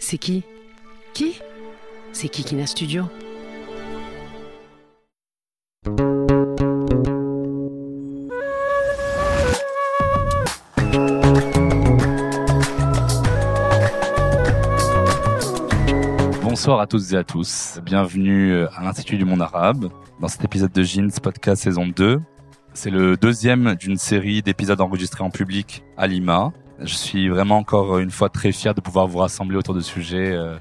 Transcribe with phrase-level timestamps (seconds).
[0.00, 0.44] C'est qui?
[1.12, 1.40] Qui?
[2.12, 3.04] C'est Kikina Studio?
[16.42, 17.80] Bonsoir à toutes et à tous.
[17.84, 19.90] Bienvenue à l'Institut du monde arabe
[20.20, 22.20] dans cet épisode de Jeans Podcast saison 2.
[22.72, 26.52] C'est le deuxième d'une série d'épisodes enregistrés en public à Lima.
[26.80, 30.32] Je suis vraiment encore une fois très fier de pouvoir vous rassembler autour de sujets
[30.32, 30.56] euh,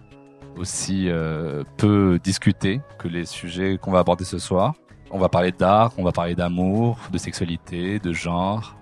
[0.56, 4.74] aussi euh, peu discutés que les sujets qu'on va aborder ce soir.
[5.12, 8.76] On va parler d'art, on va parler d'amour, de sexualité, de genre,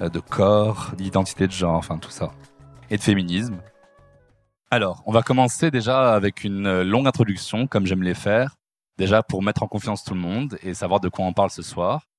[0.00, 2.32] euh, de corps, d'identité de genre, enfin tout ça.
[2.90, 3.58] Et de féminisme.
[4.72, 8.56] Alors, on va commencer déjà avec une longue introduction, comme j'aime les faire,
[8.98, 11.62] déjà pour mettre en confiance tout le monde et savoir de quoi on parle ce
[11.62, 12.09] soir.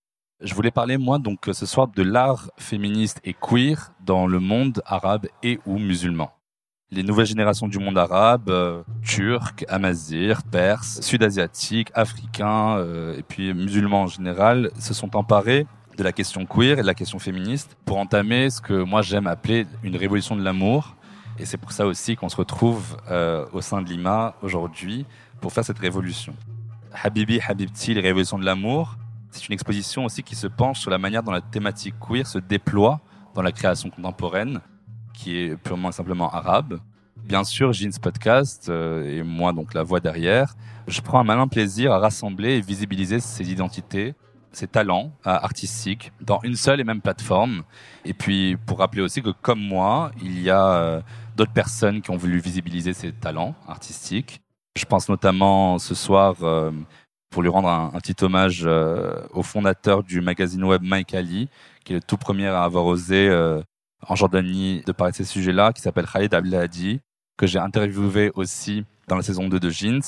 [0.43, 4.81] Je voulais parler, moi, donc, ce soir de l'art féministe et queer dans le monde
[4.87, 6.31] arabe et ou musulman.
[6.89, 13.53] Les nouvelles générations du monde arabe, euh, turcs, amazirs, perses, sud-asiatiques, africains, euh, et puis
[13.53, 17.77] musulmans en général, se sont emparés de la question queer et de la question féministe
[17.85, 20.95] pour entamer ce que moi j'aime appeler une révolution de l'amour.
[21.37, 25.05] Et c'est pour ça aussi qu'on se retrouve euh, au sein de Lima aujourd'hui
[25.39, 26.33] pour faire cette révolution.
[27.03, 28.97] Habibi, Habibti, les révolutions de l'amour,
[29.31, 32.37] c'est une exposition aussi qui se penche sur la manière dont la thématique queer se
[32.37, 32.99] déploie
[33.33, 34.59] dans la création contemporaine,
[35.13, 36.79] qui est purement et simplement arabe.
[37.23, 40.53] Bien sûr, Jeans Podcast, euh, et moi donc la voix derrière,
[40.87, 44.15] je prends un malin plaisir à rassembler et visibiliser ces identités,
[44.51, 47.63] ces talents euh, artistiques dans une seule et même plateforme.
[48.03, 51.01] Et puis pour rappeler aussi que comme moi, il y a euh,
[51.37, 54.41] d'autres personnes qui ont voulu visibiliser ces talents artistiques.
[54.75, 56.35] Je pense notamment ce soir
[57.31, 61.47] pour lui rendre un, petit hommage euh, au fondateur du magazine web Mike Ali,
[61.83, 63.61] qui est le tout premier à avoir osé euh,
[64.07, 66.99] en Jordanie de parler de ces sujets-là, qui s'appelle Khalid Abdelhadi,
[67.37, 70.01] que j'ai interviewé aussi dans la saison 2 de Jeans.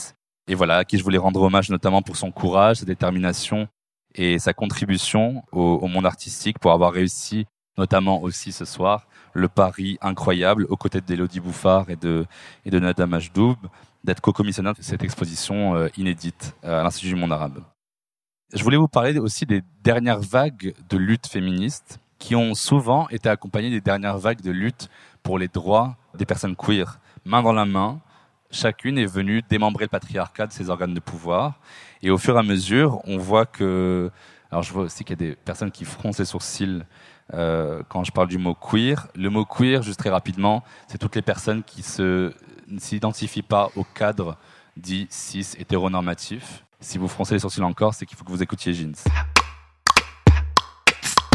[0.47, 3.69] Et voilà, à qui je voulais rendre hommage notamment pour son courage, sa détermination
[4.15, 7.45] et sa contribution au, au monde artistique pour avoir réussi,
[7.77, 12.25] notamment aussi ce soir, le pari incroyable aux côtés d'Elodie Bouffard et de,
[12.65, 13.55] et de Nada Majdoub
[14.03, 17.63] d'être co-commissionnaire de cette exposition euh, inédite euh, à l'Institut du monde arabe.
[18.53, 23.27] Je voulais vous parler aussi des dernières vagues de lutte féministe qui ont souvent été
[23.27, 24.89] accompagnées des dernières vagues de lutte
[25.23, 26.99] pour les droits des personnes queer.
[27.25, 27.99] Main dans la main,
[28.51, 31.59] chacune est venue démembrer le patriarcat de ses organes de pouvoir.
[32.01, 34.11] Et au fur et à mesure, on voit que...
[34.51, 36.83] Alors je vois aussi qu'il y a des personnes qui froncent les sourcils
[37.33, 39.07] euh, quand je parle du mot queer.
[39.15, 42.31] Le mot queer, juste très rapidement, c'est toutes les personnes qui se
[42.67, 44.37] ne s'identifient pas au cadre
[44.77, 46.63] dit cis hétéronormatif.
[46.79, 48.95] Si vous froncez les sourcils encore, c'est qu'il faut que vous écoutiez Jeans.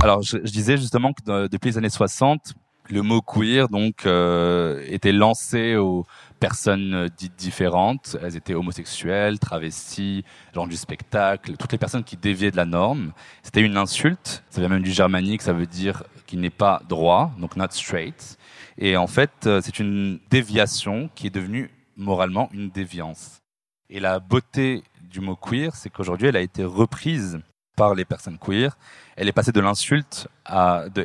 [0.03, 2.55] Alors, je, disais justement que de- depuis les années 60,
[2.91, 6.06] le mot queer donc euh, était lancé aux
[6.41, 8.17] personnes euh, dites différentes.
[8.22, 10.25] Elles étaient homosexuelles, travesties,
[10.55, 13.12] genre du spectacle, toutes les personnes qui déviaient de la norme.
[13.43, 14.44] C'était une insulte.
[14.50, 18.38] Ça vient même du germanique, ça veut dire qu'il n'est pas droit, donc not straight.
[18.78, 23.43] Et en fait, euh, c'est une déviation qui est devenue moralement une déviance.
[23.91, 27.41] Et la beauté du mot queer, c'est qu'aujourd'hui, elle a été reprise
[27.77, 28.78] par les personnes queer.
[29.17, 30.28] Elle est passée de l'insulte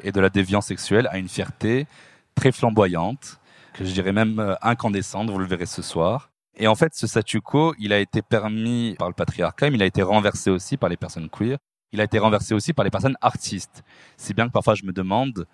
[0.04, 1.88] et de la déviance sexuelle à une fierté
[2.36, 3.40] très flamboyante,
[3.74, 6.30] que je dirais même euh, incandescente, vous le verrez ce soir.
[6.56, 9.84] Et en fait, ce statu quo, il a été permis par le patriarcat, mais il
[9.84, 11.58] a été renversé aussi par les personnes queer.
[11.92, 13.84] Il a été renversé aussi par les personnes artistes.
[14.18, 15.48] Si bien que parfois je me demande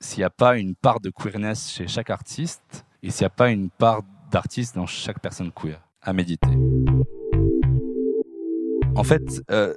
[0.00, 3.30] s'il n'y a pas une part de queerness chez chaque artiste et s'il n'y a
[3.30, 6.48] pas une part d'artiste dans chaque personne queer à méditer.
[8.94, 9.74] En fait, euh,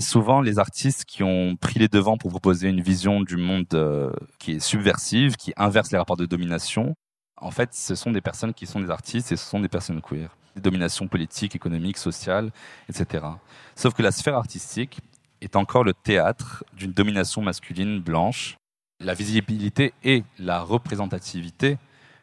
[0.00, 4.10] souvent les artistes qui ont pris les devants pour proposer une vision du monde euh,
[4.38, 6.94] qui est subversive, qui inverse les rapports de domination,
[7.36, 10.00] en fait, ce sont des personnes qui sont des artistes et ce sont des personnes
[10.00, 10.34] queer.
[10.56, 12.50] Des dominations politiques, économiques, sociales,
[12.88, 13.26] etc.
[13.74, 15.00] Sauf que la sphère artistique
[15.42, 18.56] est encore le théâtre d'une domination masculine blanche.
[19.00, 21.78] La visibilité et la représentativité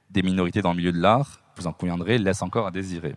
[0.10, 3.16] des minorités dans le milieu de l'art, vous en conviendrez, laisse encore à désirer.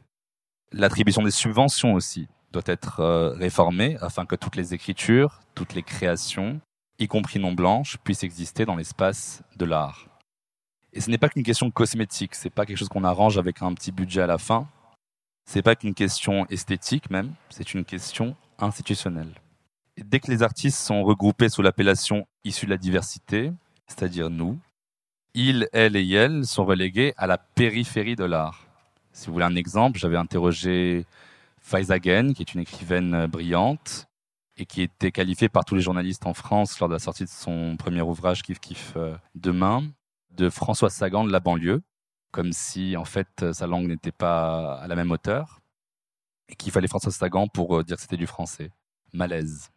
[0.72, 5.82] L'attribution des subventions aussi doit être euh, réformée afin que toutes les écritures, toutes les
[5.82, 6.60] créations,
[6.98, 10.08] y compris non blanches, puissent exister dans l'espace de l'art.
[10.92, 13.74] Et ce n'est pas qu'une question cosmétique, c'est pas quelque chose qu'on arrange avec un
[13.74, 14.68] petit budget à la fin.
[15.44, 19.32] C'est pas qu'une question esthétique même, c'est une question institutionnelle.
[20.02, 23.52] Dès que les artistes sont regroupés sous l'appellation issue de la diversité,
[23.86, 24.58] c'est-à-dire nous,
[25.34, 28.66] ils, elles et elles sont relégués à la périphérie de l'art.
[29.12, 31.06] Si vous voulez un exemple, j'avais interrogé
[31.60, 34.06] Faizagen, qui est une écrivaine brillante
[34.56, 37.30] et qui était qualifiée par tous les journalistes en France lors de la sortie de
[37.30, 39.84] son premier ouvrage Kif Kif euh, Demain,
[40.30, 41.82] de François Sagan de la banlieue,
[42.32, 45.60] comme si en fait sa langue n'était pas à la même hauteur
[46.48, 48.70] et qu'il fallait François Sagan pour euh, dire que c'était du français.
[49.12, 49.70] Malaise.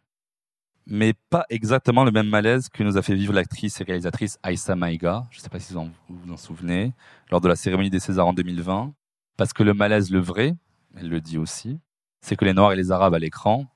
[0.90, 4.74] Mais pas exactement le même malaise que nous a fait vivre l'actrice et réalisatrice Aïssa
[4.74, 6.94] Maïga, je ne sais pas si vous vous en souvenez,
[7.30, 8.94] lors de la cérémonie des Césars en 2020,
[9.36, 10.56] parce que le malaise, le vrai,
[10.96, 11.78] elle le dit aussi,
[12.22, 13.66] c'est que les Noirs et les Arabes à l'écran,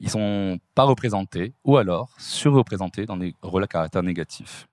[0.00, 4.66] ils sont pas représentés, ou alors surreprésentés dans des rôles à caractère négatif.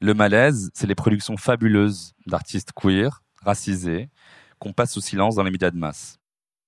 [0.00, 4.10] Le malaise, c'est les productions fabuleuses d'artistes queer, racisés,
[4.58, 6.18] qu'on passe sous silence dans les médias de masse.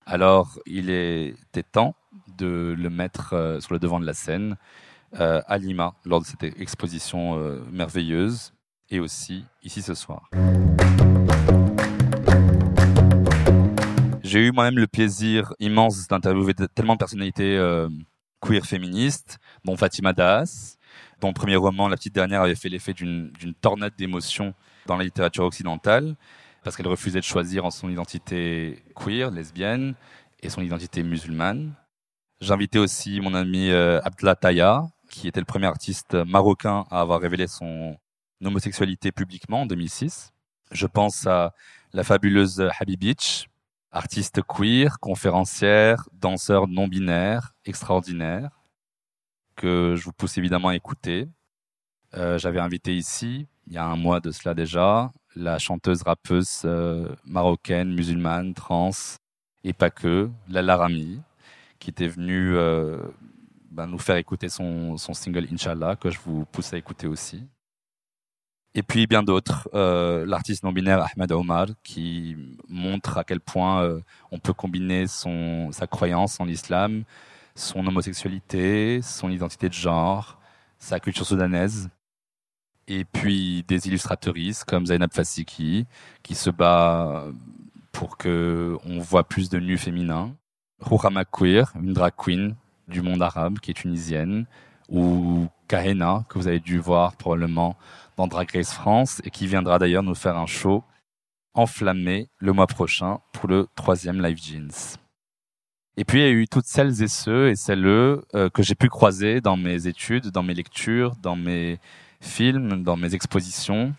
[0.06, 1.96] Alors, il était temps
[2.36, 4.56] de le mettre euh, sur le devant de la scène
[5.20, 8.52] euh, à Lima lors de cette exposition euh, merveilleuse
[8.90, 10.30] et aussi ici ce soir.
[14.22, 17.56] J'ai eu moi-même le plaisir immense d'interviewer tellement de personnalités
[18.40, 20.76] queer féministes, dont Fatima Das,
[21.20, 24.52] dont premier roman, La petite dernière, avait fait l'effet d'une tornade d'émotions
[24.86, 26.14] dans la littérature occidentale,
[26.62, 29.94] parce qu'elle refusait de choisir en son identité queer, lesbienne,
[30.42, 31.72] et son identité musulmane.
[32.40, 37.20] J'invitais aussi mon ami euh, Abdallah Taya, qui était le premier artiste marocain à avoir
[37.20, 37.96] révélé son
[38.44, 40.32] homosexualité publiquement en 2006.
[40.70, 41.52] Je pense à
[41.92, 43.48] la fabuleuse Habibitch,
[43.90, 48.50] artiste queer, conférencière, danseur non binaire, extraordinaire
[49.56, 51.28] que je vous pousse évidemment à écouter.
[52.14, 56.62] Euh, j'avais invité ici, il y a un mois de cela déjà, la chanteuse rappeuse
[56.64, 58.90] euh, marocaine, musulmane, trans,
[59.64, 61.20] et pas que, Lala Rami,
[61.78, 62.98] qui était venue euh,
[63.70, 67.44] ben, nous faire écouter son, son, single Inch'Allah, que je vous pousse à écouter aussi.
[68.74, 72.36] Et puis bien d'autres, l'artiste non-binaire Ahmed Omar, qui
[72.68, 77.04] montre à quel point on peut combiner son, sa croyance en l'islam
[77.58, 80.38] son homosexualité, son identité de genre,
[80.78, 81.90] sa culture soudanaise,
[82.86, 85.86] et puis des illustratrices comme Zainab Fassiki,
[86.22, 87.26] qui se bat
[87.92, 90.34] pour que on voit plus de nus féminins.
[90.80, 92.54] Rouhama Queer, une drag queen
[92.86, 94.46] du monde arabe qui est tunisienne,
[94.88, 97.76] ou Kahena, que vous avez dû voir probablement
[98.16, 100.82] dans Drag Race France, et qui viendra d'ailleurs nous faire un show
[101.54, 104.96] enflammé le mois prochain pour le troisième Live Jeans.
[105.96, 108.76] Et puis il y a eu toutes celles et ceux et celles-eux euh, que j'ai
[108.76, 111.80] pu croiser dans mes études, dans mes lectures, dans mes
[112.20, 113.94] films, dans mes expositions,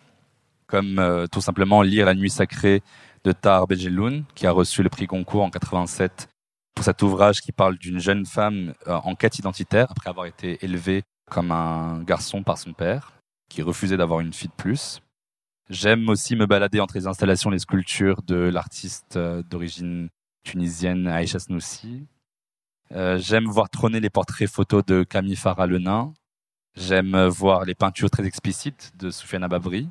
[0.65, 2.81] comme euh, tout simplement lire La Nuit sacrée
[3.25, 6.28] de Tar Bejeloun, qui a reçu le prix Goncourt en 87
[6.79, 10.63] pour cet ouvrage qui parle d'une jeune femme euh, en quête identitaire après avoir été
[10.63, 15.01] élevée comme un garçon par son père, qui refusait d'avoir une fille de plus.
[15.69, 20.07] J'aime aussi me balader entre les installations, les sculptures de l'artiste d'origine
[20.45, 22.07] tunisienne Aïcha Snoussi.
[22.93, 26.13] Euh, j'aime voir trôner les portraits photos de Camille Farah le nain.
[26.77, 29.89] J'aime voir les peintures très explicites de Soufiane Babri.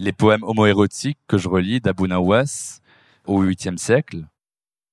[0.00, 2.80] Les poèmes homoérotiques que je relis d'Abou Nawas
[3.26, 4.24] au 8e siècle.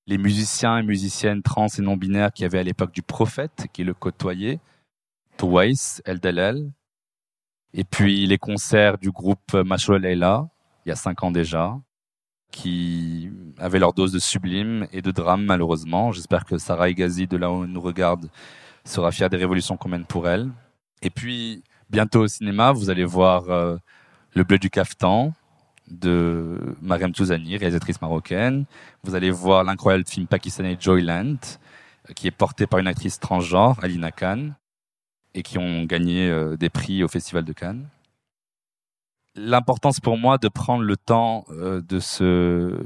[0.08, 3.94] Les musiciens et musiciennes trans et non-binaires qui avaient à l'époque du prophète, qui le
[3.94, 4.60] côtoyait.
[5.38, 5.74] Touwais,
[6.06, 6.72] El.
[7.74, 10.48] Et puis les concerts du groupe Macho Leila,
[10.86, 11.78] il y a cinq ans déjà
[12.52, 16.12] qui avaient leur dose de sublime et de drame, malheureusement.
[16.12, 18.30] J'espère que Sarah Egazi, de là où elle nous regarde,
[18.86, 20.50] sera fière des révolutions qu'on mène pour elle.
[21.02, 23.78] Et puis, bientôt au cinéma, vous allez voir euh,
[24.34, 25.34] Le Bleu du Caftan
[25.90, 28.66] de Mariam Touzani, réalisatrice marocaine.
[29.04, 31.38] Vous allez voir l'incroyable film pakistanais Joyland,
[32.16, 34.52] qui est porté par une actrice transgenre, Alina Khan,
[35.34, 37.88] et qui ont gagné euh, des prix au Festival de Cannes
[39.38, 42.84] l'importance pour moi de prendre le temps euh, de ce,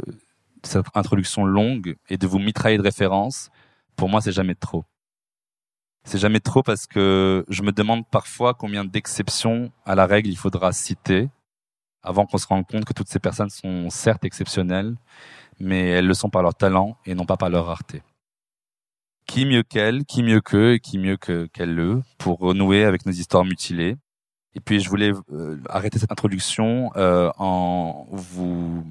[0.64, 3.50] cette introduction longue et de vous mitrailler de références,
[3.96, 4.86] pour moi, c'est jamais trop.
[6.04, 10.38] C'est jamais trop parce que je me demande parfois combien d'exceptions à la règle il
[10.38, 11.30] faudra citer
[12.04, 14.96] avant qu'on se rende compte que toutes ces personnes sont certes exceptionnelles,
[15.60, 18.02] mais elles le sont par leur talent et non pas par leur rareté.
[19.28, 23.46] Qui mieux qu'elles, qui mieux qu'eux et qui mieux qu'elles-le pour renouer avec nos histoires
[23.46, 23.96] mutilées?
[24.56, 28.84] Et puis je voulais euh, arrêter cette introduction euh, en vous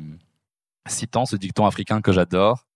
[0.87, 2.67] citant ce dicton africain que j'adore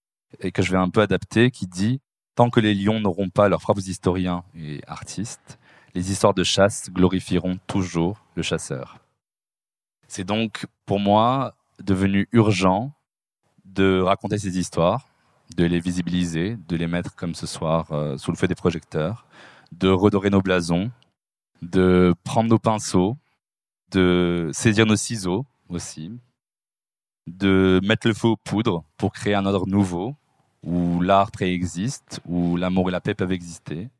[0.41, 2.01] et que je vais un peu adapter, qui dit
[2.35, 5.59] Tant que les lions n'auront pas leurs propres historiens et artistes,
[5.95, 9.04] les histoires de chasse glorifieront toujours le chasseur.
[10.15, 12.93] C'est donc pour moi devenu urgent
[13.65, 15.09] de raconter ces histoires,
[15.57, 19.27] de les visibiliser, de les mettre comme ce soir euh, sous le feu des projecteurs,
[19.73, 20.93] de redorer nos blasons,
[21.63, 23.17] de prendre nos pinceaux,
[23.91, 26.13] de saisir nos ciseaux aussi,
[27.27, 30.15] de mettre le feu aux poudres pour créer un ordre nouveau
[30.63, 33.91] où l'art préexiste, où l'amour et la paix peuvent exister.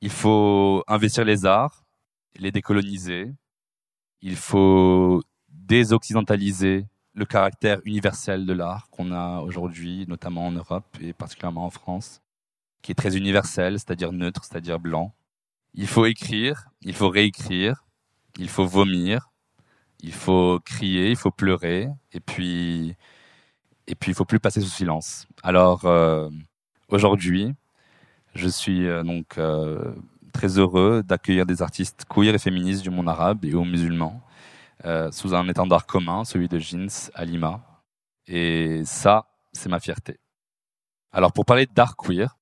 [0.00, 1.84] Il faut investir les arts,
[2.36, 3.32] les décoloniser.
[4.26, 11.12] Il faut désoccidentaliser le caractère universel de l'art qu'on a aujourd'hui, notamment en Europe et
[11.12, 12.22] particulièrement en France,
[12.80, 15.14] qui est très universel, c'est-à-dire neutre, c'est-à-dire blanc.
[15.74, 17.84] Il faut écrire, il faut réécrire,
[18.38, 19.30] il faut vomir,
[20.00, 22.96] il faut crier, il faut pleurer, et puis,
[23.86, 25.26] et puis il faut plus passer sous silence.
[25.42, 26.30] Alors euh,
[26.88, 27.52] aujourd'hui,
[28.34, 29.94] je suis euh, donc euh,
[30.34, 34.20] très heureux d'accueillir des artistes queer et féministes du monde arabe et aux musulmans
[35.12, 37.62] sous un étendard commun, celui de Jeans à Lima.
[38.26, 40.18] Et ça, c'est ma fierté.
[41.10, 42.36] Alors pour parler d'art queer,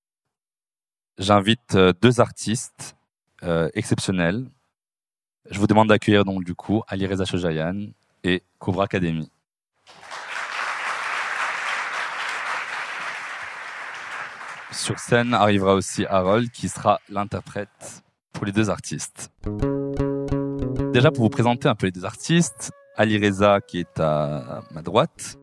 [1.18, 2.96] j'invite deux artistes
[3.74, 4.50] exceptionnels
[5.50, 7.88] je vous demande d'accueillir donc du coup Ali Reza Shojayan
[8.22, 9.28] et Cobra Academy.
[14.72, 18.02] Sur scène arrivera aussi Harold qui sera l'interprète
[18.32, 19.30] pour les deux artistes.
[20.92, 24.82] Déjà pour vous présenter un peu les deux artistes, Ali Reza qui est à ma
[24.82, 25.36] droite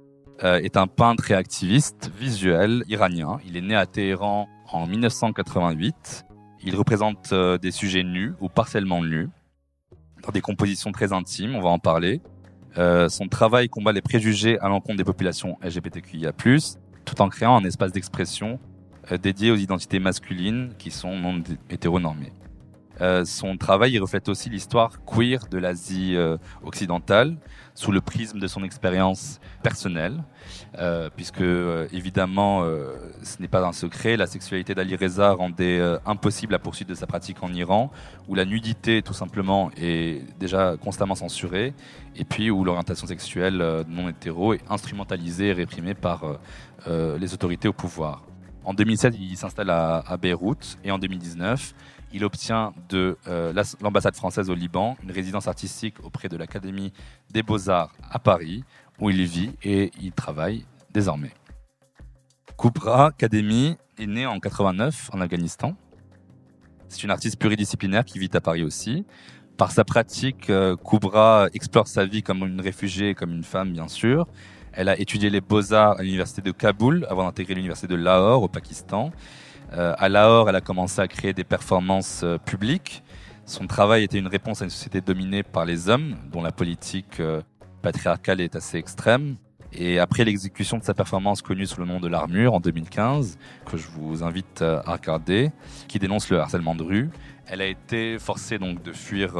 [0.44, 3.40] euh, est un peintre et activiste visuel iranien.
[3.46, 6.26] Il est né à Téhéran en 1988.
[6.64, 9.30] Il représente euh, des sujets nus ou partiellement nus
[10.24, 12.22] dans des compositions très intimes, on va en parler.
[12.78, 16.34] Euh, son travail combat les préjugés à l'encontre des populations LGBTQIA+,
[17.06, 18.60] tout en créant un espace d'expression
[19.18, 22.34] dédié aux identités masculines qui sont non hétéronormées.
[23.02, 27.38] Euh, son travail il reflète aussi l'histoire queer de l'Asie euh, occidentale
[27.74, 30.22] sous le prisme de son expérience personnelle,
[30.78, 31.44] euh, puisque
[31.94, 32.66] évidemment
[33.24, 37.08] ce n'est pas un secret, la sexualité d'Ali Reza rendait impossible la poursuite de sa
[37.08, 37.90] pratique en Iran,
[38.28, 41.74] où la nudité tout simplement est déjà constamment censurée,
[42.18, 46.26] et puis où l'orientation sexuelle non hétéro est instrumentalisée et réprimée par
[46.86, 48.29] les autorités au pouvoir.
[48.64, 51.74] En 2007, il s'installe à, Beyrouth, et en 2019,
[52.12, 56.92] il obtient de euh, l'ambassade française au Liban une résidence artistique auprès de l'Académie
[57.32, 58.64] des Beaux-Arts à Paris,
[59.00, 61.32] où il vit et il travaille désormais.
[62.58, 65.76] Koubra Academy est né en 89 en Afghanistan.
[66.90, 69.06] C'est une artiste pluridisciplinaire qui vit à Paris aussi.
[69.58, 73.88] Par sa pratique, euh, Koubra explore sa vie comme une réfugiée, comme une femme bien
[73.88, 74.28] sûr.
[74.74, 78.48] Elle a étudié les beaux-arts à l'université de Kaboul avant d'intégrer l'université de Lahore au
[78.48, 79.12] Pakistan.
[79.74, 83.04] Euh, à Lahore, elle a commencé à créer des performances euh, publiques.
[83.46, 87.20] Son travail était une réponse à une société dominée par les hommes, dont la politique
[87.20, 87.42] euh,
[87.82, 89.36] patriarcale est assez extrême.
[89.72, 93.78] Et après l'exécution de sa performance connue sous le nom de l'Armure en 2015, que
[93.78, 95.52] je vous invite à regarder,
[95.88, 97.10] qui dénonce le harcèlement de rue,
[97.50, 99.34] elle a été forcée donc de fuir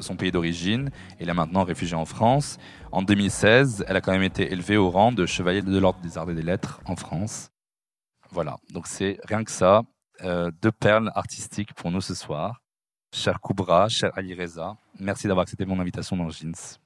[0.00, 2.58] son pays d'origine elle est maintenant réfugiée en France.
[2.92, 6.18] En 2016, elle a quand même été élevée au rang de chevalier de l'ordre des
[6.18, 7.50] arts et des lettres en France.
[8.30, 9.82] Voilà, donc c'est rien que ça,
[10.22, 12.60] euh, deux perles artistiques pour nous ce soir.
[13.12, 16.78] Cher Koubra, cher Ali Reza, merci d'avoir accepté mon invitation dans Jeans.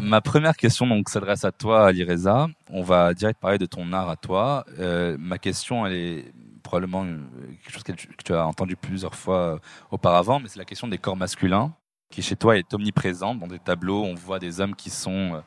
[0.00, 2.46] Ma première question donc s'adresse à toi, Ali Reza.
[2.70, 4.64] On va direct parler de ton art à toi.
[4.78, 6.32] Euh, ma question, elle est
[6.66, 9.58] probablement quelque chose que tu, as entendu plusieurs fois euh,
[9.90, 11.74] auparavant, mais c'est la question des corps masculins
[12.10, 13.38] qui chez toi est omniprésente.
[13.40, 15.42] Dans des tableaux, on voit des hommes qui sont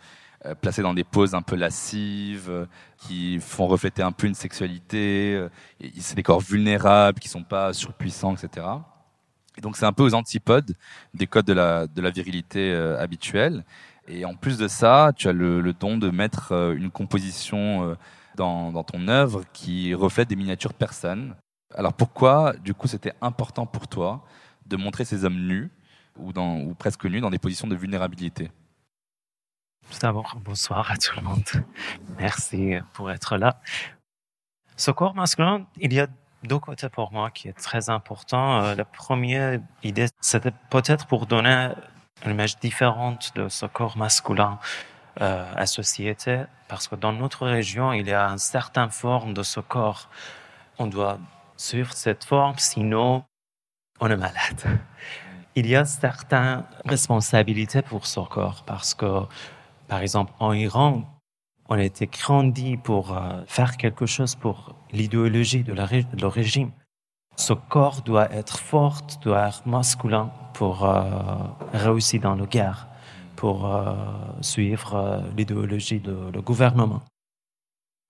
[0.45, 2.65] euh, placés dans des poses un peu lascives, euh,
[2.97, 5.35] qui font refléter un peu une sexualité.
[5.35, 5.49] Euh,
[5.99, 8.65] c'est des corps vulnérables, qui sont pas surpuissants, etc.
[9.57, 10.75] Et donc c'est un peu aux antipodes
[11.13, 13.65] des codes de la, de la virilité habituelle.
[14.07, 17.97] Et en plus de ça, tu as le, le don de mettre une composition
[18.39, 21.35] dans, ton œuvre qui reflète des miniatures personnes.
[21.75, 24.23] Alors pourquoi, du coup, c'était important pour toi
[24.65, 25.71] de montrer ces hommes nus
[26.17, 28.51] ou presque nus dans des positions de vulnérabilité?
[29.91, 31.43] Tout d'abord, bonsoir à tout le monde.
[32.17, 33.59] Merci pour être là.
[34.77, 36.07] Ce corps masculin, il y a
[36.43, 38.61] deux côtés pour moi qui est très important.
[38.61, 41.69] Euh, la première idée, c'était peut-être pour donner
[42.23, 44.59] une image différente de ce corps masculin
[45.21, 49.43] euh, à société, parce que dans notre région, il y a une certaine forme de
[49.43, 50.09] ce corps.
[50.77, 51.17] On doit
[51.57, 53.23] suivre cette forme, sinon
[53.99, 54.79] on est malade.
[55.55, 59.23] Il y a certaines responsabilités pour ce corps, parce que
[59.87, 61.03] par exemple, en Iran,
[61.67, 66.71] on a été grandi pour euh, faire quelque chose pour l'idéologie de, ré- le régime.
[67.35, 71.03] Ce corps doit être fort, doit être masculin pour euh,
[71.73, 72.87] réussir dans la guerre,
[73.39, 73.95] pour euh,
[74.41, 77.01] suivre euh, l'idéologie le gouvernement.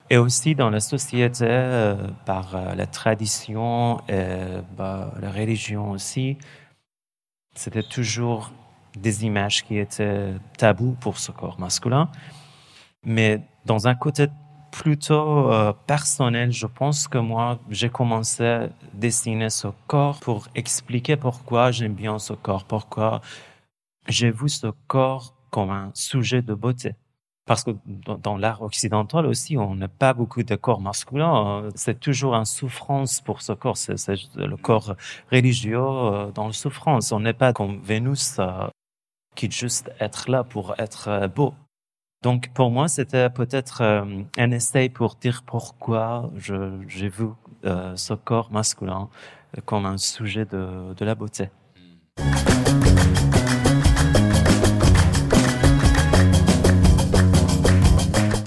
[0.10, 6.36] Et aussi dans la société, euh, par la tradition et bah, la religion aussi,
[7.54, 8.52] c'était toujours
[8.98, 12.10] des images qui étaient tabous pour ce corps masculin.
[13.04, 14.30] Mais dans un côté
[14.72, 15.52] plutôt
[15.86, 21.94] personnel, je pense que moi, j'ai commencé à dessiner ce corps pour expliquer pourquoi j'aime
[21.94, 23.22] bien ce corps, pourquoi
[24.10, 26.96] j'ai vu ce corps comme un sujet de beauté.
[27.46, 27.72] Parce que
[28.22, 31.68] dans, l'art occidental aussi, on n'a pas beaucoup de corps masculins.
[31.74, 33.76] C'est toujours une souffrance pour ce corps.
[33.76, 33.96] C'est
[34.36, 34.96] le corps
[35.32, 37.12] religieux euh, dans la souffrance.
[37.12, 38.68] On n'est pas comme Vénus euh,
[39.36, 41.56] qui juste être là pour être euh, beau.
[42.22, 47.30] Donc pour moi, c'était peut-être un essai pour dire pourquoi j'ai vu
[47.64, 49.08] ce corps masculin
[49.64, 51.50] comme un sujet de, de la beauté.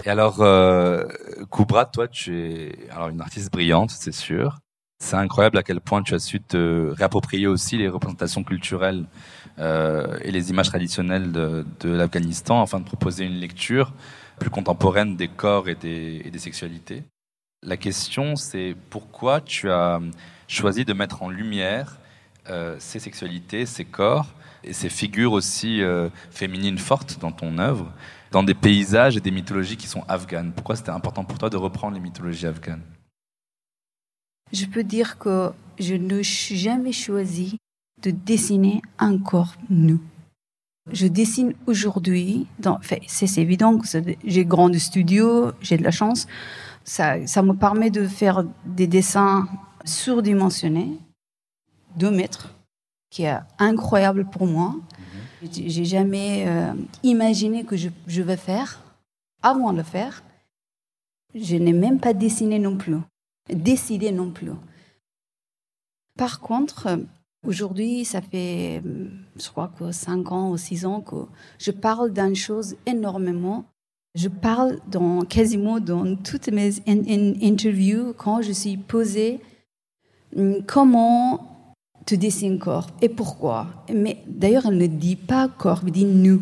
[0.04, 1.04] Et alors, euh,
[1.50, 4.58] Koubra, toi, tu es alors une artiste brillante, c'est sûr.
[4.98, 9.04] C'est incroyable à quel point tu as su te réapproprier aussi les représentations culturelles
[9.58, 13.92] euh, et les images traditionnelles de, de l'Afghanistan afin de proposer une lecture
[14.38, 17.04] plus contemporaine des corps et des, et des sexualités.
[17.64, 20.00] La question, c'est pourquoi tu as
[20.48, 21.98] choisi de mettre en lumière
[22.50, 24.26] euh, ces sexualités, ces corps
[24.64, 27.92] et ces figures aussi euh, féminines fortes dans ton œuvre,
[28.32, 30.52] dans des paysages et des mythologies qui sont afghanes.
[30.52, 32.82] Pourquoi c'était important pour toi de reprendre les mythologies afghanes?
[34.52, 37.58] Je peux dire que je n'ai jamais choisi
[38.02, 39.98] de dessiner un corps nu.
[40.90, 42.46] Je dessine aujourd'hui,
[43.06, 43.86] c'est évident que
[44.24, 46.26] j'ai grand studio, j'ai de la chance.
[46.84, 49.46] Ça, ça me permet de faire des dessins
[49.84, 50.98] surdimensionnés,
[51.96, 52.52] deux mètres,
[53.10, 54.74] qui est incroyable pour moi.
[55.50, 58.80] J'ai jamais euh, imaginé que je, vais faire.
[59.42, 60.22] Avant de le faire,
[61.34, 62.98] je n'ai même pas dessiné non plus,
[63.48, 64.52] décidé non plus.
[66.16, 66.98] Par contre,
[67.44, 68.82] aujourd'hui, ça fait,
[69.36, 71.16] je crois que 5 ans ou 6 ans que
[71.58, 73.64] je parle d'une chose énormément.
[74.14, 79.40] Je parle dans, quasiment dans toutes mes in- in- interviews quand je suis posée
[80.36, 81.51] hum, comment
[82.06, 83.66] tu dessines corps et pourquoi?
[83.92, 86.40] Mais d'ailleurs, elle ne dit pas corps, elle dit nu.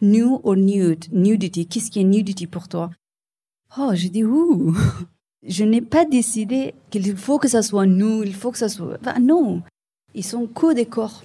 [0.00, 1.66] Nu ou nude, nudity.
[1.66, 2.90] Qu'est-ce qui est nudity pour toi?
[3.76, 4.76] Oh, je dis ouh.
[5.46, 8.98] Je n'ai pas décidé qu'il faut que ça soit nous, il faut que ça soit.
[9.00, 9.62] Enfin, non,
[10.12, 11.22] ils sont que des corps.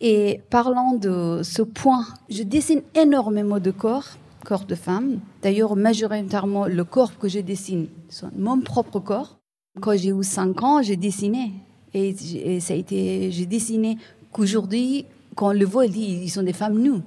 [0.00, 4.06] Et parlant de ce point, je dessine énormément de corps,
[4.44, 5.18] corps de femmes.
[5.42, 9.38] D'ailleurs, majoritairement, le corps que je dessine, c'est mon propre corps.
[9.80, 11.52] Quand j'ai eu 5 ans, j'ai dessiné.
[11.96, 12.14] Et,
[12.56, 13.96] et ça a été, j'ai dessiné
[14.32, 17.00] qu'aujourd'hui, quand on le voit, il dit, ils sont des femmes nues.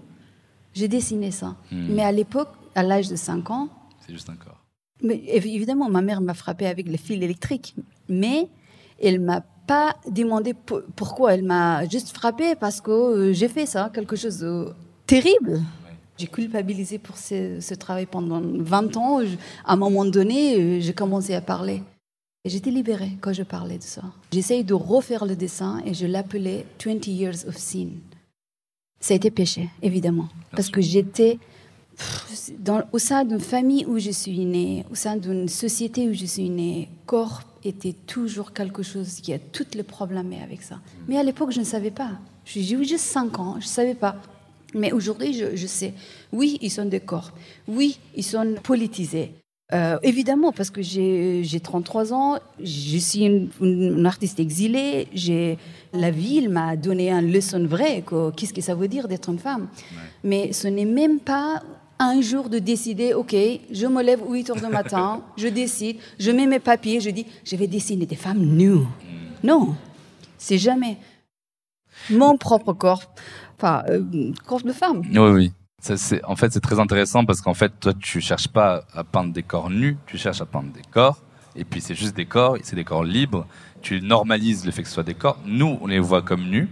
[0.73, 1.56] J'ai dessiné ça.
[1.71, 3.69] Mais à l'époque, à l'âge de 5 ans,
[4.06, 4.63] C'est juste un corps.
[5.04, 7.75] mais évi- évidemment, ma mère m'a frappé avec le fil électrique,
[8.08, 8.47] mais
[9.02, 11.34] elle m'a pas demandé po- pourquoi.
[11.36, 14.69] Elle m'a juste frappé parce que euh, j'ai fait ça, quelque chose de
[15.06, 15.62] terrible.
[16.17, 19.21] J'ai culpabilisé pour ce, ce travail pendant 20 ans.
[19.23, 21.82] Je- à un moment donné, euh, j'ai commencé à parler.
[22.45, 24.02] Et j'étais libérée quand je parlais de ça.
[24.32, 27.89] J'essaye de refaire le dessin et je l'appelais 20 Years of Sin.
[29.02, 30.30] Ça a été péché, évidemment.
[30.52, 31.38] parce que j'étais
[32.60, 36.25] dans, au sein d'une famille où je suis née, au sein d'une société où je
[36.25, 40.80] suis née, corps était toujours quelque chose qui a tous les problèmes avec ça.
[41.10, 42.12] Mais à l'époque, je ne savais pas.
[42.45, 44.15] J'ai eu juste 5 ans, je ne savais pas.
[44.73, 45.93] Mais aujourd'hui, je, je sais.
[46.32, 47.32] Oui, ils sont des corps.
[47.67, 49.34] Oui, ils sont politisés.
[49.71, 55.08] Euh, évidemment, parce que j'ai j'ai 33 ans, je suis une, une artiste exilée,
[55.93, 59.38] la ville m'a donné une leçon vraie, que- qu'est-ce que ça veut dire d'être une
[59.38, 59.67] femme.
[60.23, 61.62] Mais ce n'est même pas
[61.99, 63.36] un jour de décider, ok,
[63.71, 67.27] je me lève 8 heures du matin, je décide, je mets mes papiers, je dis,
[67.43, 68.86] je vais dessiner des femmes nues.
[69.43, 69.75] Non,
[70.38, 70.97] c'est jamais
[72.10, 73.03] mon propre corps,
[73.58, 75.01] enfin, euh, corps de femme.
[75.12, 75.51] Oui, oui.
[75.81, 79.03] Ça, c'est, en fait, c'est très intéressant parce qu'en fait, toi, tu cherches pas à
[79.03, 81.19] peindre des corps nus, tu cherches à peindre des corps.
[81.55, 83.45] Et puis, c'est juste des corps, c'est des corps libres.
[83.81, 85.39] Tu normalises le fait que ce soit des corps.
[85.45, 86.67] Nous, on les voit comme nus.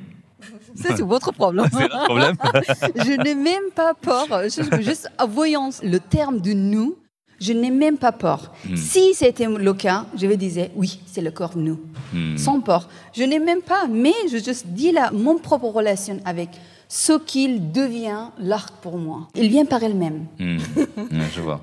[0.76, 1.67] Ça, c'est votre problème.
[1.72, 2.36] C'est notre problème.
[2.96, 4.28] je n'ai même pas peur.
[4.43, 6.96] Je- Juste en voyant le terme de nous,
[7.39, 8.52] je n'ai même pas peur.
[8.76, 11.80] Si c'était le cas, je vais dire oui, c'est le corps nous.
[12.13, 12.36] Hmm.
[12.38, 12.88] Sans peur.
[13.15, 16.50] Je n'ai même pas, mais je juste dis là mon propre relation avec
[16.89, 19.28] ce qu'il devient l'art pour moi.
[19.36, 20.28] Il vient par elle-même.
[20.39, 20.58] Hmm.
[20.97, 21.62] Ouais, je vois.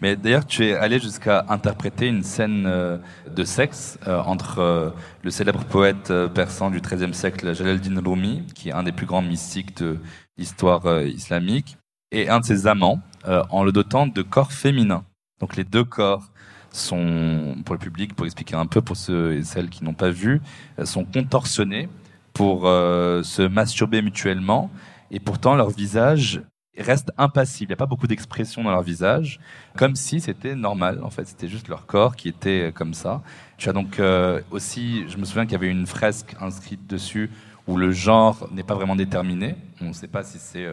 [0.00, 2.98] Mais d'ailleurs, tu es allé jusqu'à interpréter une scène euh,
[3.30, 4.90] de sexe euh, entre euh,
[5.22, 9.22] le célèbre poète persan du XIIIe siècle, Jalaluddin Rumi, qui est un des plus grands
[9.22, 9.98] mystiques de
[10.38, 11.76] l'histoire islamique,
[12.10, 15.04] et un de ses amants, en le dotant de corps féminins.
[15.40, 16.30] Donc les deux corps
[16.70, 20.10] sont, pour le public, pour expliquer un peu pour ceux et celles qui n'ont pas
[20.10, 20.40] vu,
[20.84, 21.88] sont contorsionnés
[22.32, 24.70] pour euh, se masturber mutuellement,
[25.10, 26.42] et pourtant leur visage
[26.78, 27.70] reste impassible.
[27.70, 29.40] Il n'y a pas beaucoup d'expression dans leur visage,
[29.76, 31.00] comme si c'était normal.
[31.02, 33.22] En fait, c'était juste leur corps qui était euh, comme ça.
[33.58, 37.30] Tu as donc euh, aussi, je me souviens qu'il y avait une fresque inscrite dessus
[37.66, 39.54] où le genre n'est pas vraiment déterminé.
[39.80, 40.66] On ne sait pas si c'est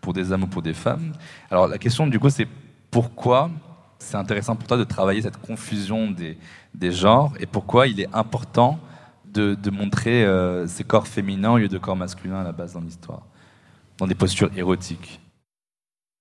[0.00, 1.12] pour des hommes ou pour des femmes.
[1.50, 2.46] Alors la question du coup, c'est
[2.90, 3.50] pourquoi
[3.98, 6.38] c'est intéressant pour toi de travailler cette confusion des,
[6.74, 8.78] des genres et pourquoi il est important
[9.36, 12.72] de, de montrer euh, ces corps féminins au lieu de corps masculins à la base
[12.74, 13.22] dans l'histoire,
[13.98, 15.20] dans des postures érotiques.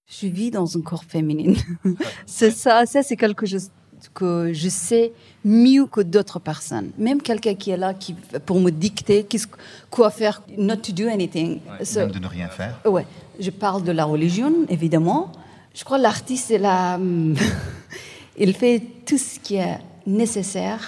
[0.08, 1.54] Je vis dans un corps féminin.
[2.26, 3.70] c'est ça, ça c'est quelque chose
[4.14, 6.92] que je sais mieux que d'autres personnes.
[6.98, 8.14] Même quelqu'un qui est là qui,
[8.46, 9.48] pour me dicter qu'est-ce-
[9.90, 11.60] quoi faire, not to do anything.
[11.84, 12.80] So- Même de ne rien faire.
[12.86, 13.08] Ouais,
[13.40, 15.32] je parle de la religion, évidemment.
[15.74, 16.54] Je crois que l'artiste,
[18.38, 20.82] il fait tout ce qui est nécessaire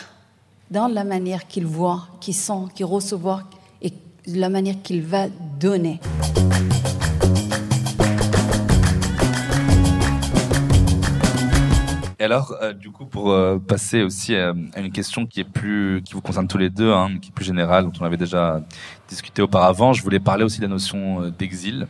[0.72, 3.50] dans la manière qu'il voit, qu'il sent, qu'il recevoir
[3.82, 3.94] et
[4.28, 5.28] la manière qu'il va
[5.60, 6.00] donner.
[12.20, 15.44] Et alors, euh, du coup, pour euh, passer aussi euh, à une question qui est
[15.44, 18.18] plus, qui vous concerne tous les deux, hein, qui est plus générale, dont on avait
[18.18, 18.62] déjà
[19.08, 21.88] discuté auparavant, je voulais parler aussi de la notion d'exil,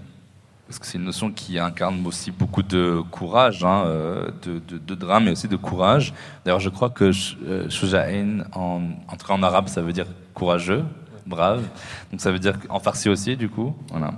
[0.68, 5.26] parce que c'est une notion qui incarne aussi beaucoup de courage, hein, euh, de, drame,
[5.26, 6.14] mais aussi de courage.
[6.44, 7.12] D'ailleurs, je crois que
[7.46, 10.84] euh, Shuja'in, en, en tout cas en arabe, ça veut dire courageux,
[11.26, 11.64] brave.
[12.12, 13.74] Donc ça veut dire en farsi aussi, du coup.
[13.92, 14.12] Voilà.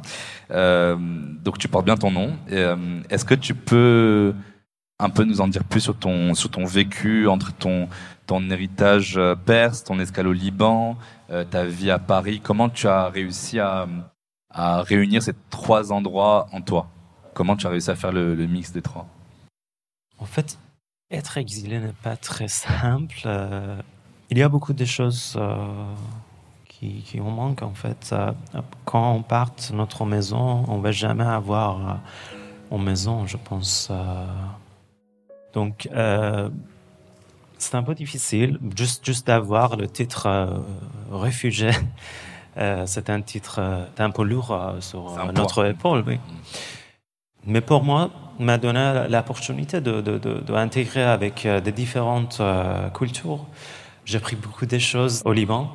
[0.49, 0.97] Euh,
[1.43, 2.33] donc tu portes bien ton nom.
[3.09, 4.33] Est-ce que tu peux
[4.97, 7.87] un peu nous en dire plus sur ton sur ton vécu entre ton
[8.25, 10.97] ton héritage perse, ton escale au Liban,
[11.51, 12.41] ta vie à Paris?
[12.43, 13.87] Comment tu as réussi à
[14.49, 16.87] à réunir ces trois endroits en toi
[17.33, 19.07] Comment tu as réussi à faire le, mix des trois?
[20.17, 20.59] En fait,
[21.09, 23.21] être exilé n'est pas très simple.
[23.25, 23.81] Euh,
[24.29, 25.55] il y a beaucoup de choses euh,
[26.67, 28.09] qui, qui en manquent, en fait.
[28.11, 28.33] Euh,
[28.85, 32.01] quand on part de notre maison, on ne va jamais avoir
[32.69, 33.89] en maison, je pense.
[35.53, 35.87] Donc,
[37.57, 38.59] c'est un peu difficile.
[38.75, 40.61] Juste, juste d'avoir le titre
[41.09, 41.71] réfugié,
[42.85, 46.19] c'est un titre euh, un peu lourd euh, sur euh, notre épaule, oui.
[47.45, 50.53] Mais pour moi, m'a donné l'opportunité de, de, de,
[50.99, 53.45] avec euh, des différentes euh, cultures.
[54.05, 55.69] J'ai appris beaucoup de choses au Liban.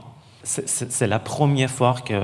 [0.46, 2.20] C'est- la première fois que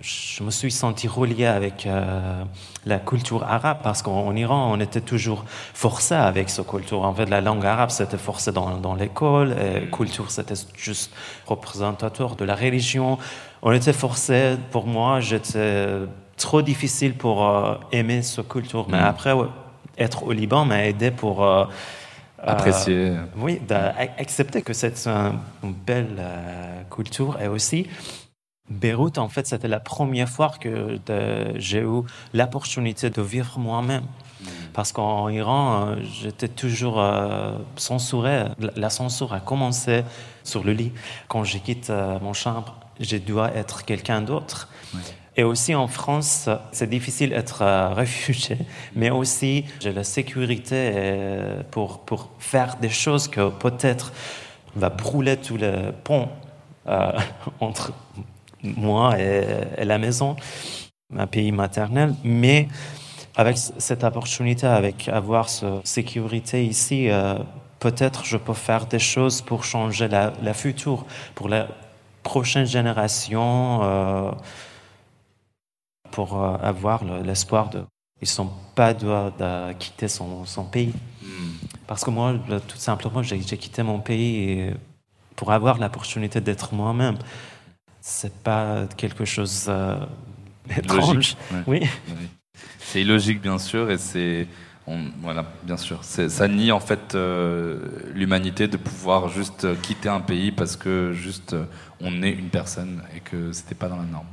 [0.00, 2.42] je me suis senti relié avec euh,
[2.86, 7.02] la culture arabe parce qu'en en Iran, on était toujours forcé avec cette culture.
[7.02, 9.54] En fait, la langue arabe, c'était forcé dans, dans l'école.
[9.60, 11.12] et Culture, c'était juste
[11.46, 13.18] représentateur de la religion.
[13.62, 15.98] On était forcé, pour moi, j'étais
[16.36, 18.86] trop difficile pour euh, aimer cette culture.
[18.88, 19.48] Mais après, ouais,
[19.98, 21.44] être au Liban m'a aidé pour...
[21.44, 21.64] euh,
[22.42, 23.10] Apprécier.
[23.10, 26.16] euh, oui, d'accepter que c'est un- une belle
[26.90, 27.86] culture et aussi
[28.70, 30.98] Beyrouth, en fait, c'était la première fois que
[31.56, 34.04] j'ai eu l'opportunité de vivre moi-même.
[34.72, 37.02] Parce qu'en Iran, j'étais toujours
[37.76, 38.44] censuré.
[38.58, 40.02] La, la censure a commencé
[40.44, 40.92] sur le lit.
[41.28, 41.92] Quand je quitte
[42.22, 44.68] mon chambre, je dois être quelqu'un d'autre.
[45.36, 48.58] Et aussi en France, c'est difficile d'être euh, réfugié,
[48.94, 54.12] mais aussi j'ai la sécurité euh, pour, pour faire des choses que peut-être
[54.76, 56.28] va brûler tout le pont
[56.88, 57.12] euh,
[57.60, 57.92] entre
[58.62, 59.44] moi et,
[59.78, 60.36] et la maison,
[61.10, 62.14] ma pays maternel.
[62.24, 62.68] Mais
[63.36, 67.38] avec cette opportunité, avec avoir cette sécurité ici, euh,
[67.78, 71.68] peut-être je peux faire des choses pour changer la, la future, pour la
[72.30, 73.80] prochaine génération.
[73.82, 74.30] euh,
[76.10, 77.80] pour euh, avoir le- l'espoir de
[78.22, 80.92] ils sont pas de quitter son, son pays
[81.86, 82.34] parce que moi
[82.70, 84.74] tout simplement j'ai quitté mon pays et
[85.36, 87.16] pour avoir l'opportunité d'être moi-même
[88.00, 89.96] c'est pas quelque chose euh,
[90.76, 91.62] étrange Logique, ouais.
[91.66, 92.26] oui Oui.
[92.78, 94.46] C'est illogique, bien sûr, et c'est.
[95.20, 96.02] Voilà, bien sûr.
[96.04, 97.78] Ça nie en fait euh,
[98.14, 101.64] l'humanité de pouvoir juste euh, quitter un pays parce que juste euh,
[102.00, 104.26] on est une personne et que c'était pas dans la norme.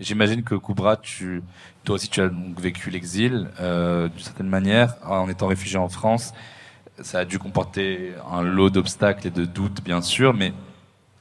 [0.00, 5.46] J'imagine que Koubra, toi aussi, tu as donc vécu l'exil d'une certaine manière en étant
[5.46, 6.34] réfugié en France.
[7.00, 10.52] Ça a dû comporter un lot d'obstacles et de doutes, bien sûr, mais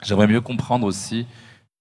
[0.01, 1.25] j'aimerais mieux comprendre aussi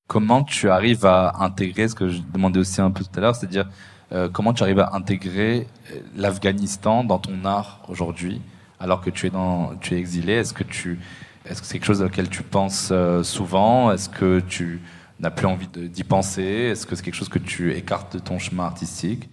[0.06, 3.34] Comment tu arrives à intégrer ce que je demandais aussi un peu tout à l'heure,
[3.34, 3.66] c'est-à-dire
[4.12, 8.40] euh, comment tu arrives à intégrer euh, l'Afghanistan dans ton art aujourd'hui,
[8.78, 10.34] alors que tu es dans, tu es exilé?
[10.34, 10.98] Est-ce que tu,
[11.46, 13.90] est-ce que c'est quelque chose auquel tu penses euh, souvent?
[13.90, 14.80] Est-ce que tu
[15.20, 16.42] n'as plus envie d'y penser?
[16.42, 19.28] Est-ce que c'est quelque chose que tu écartes de ton chemin artistique?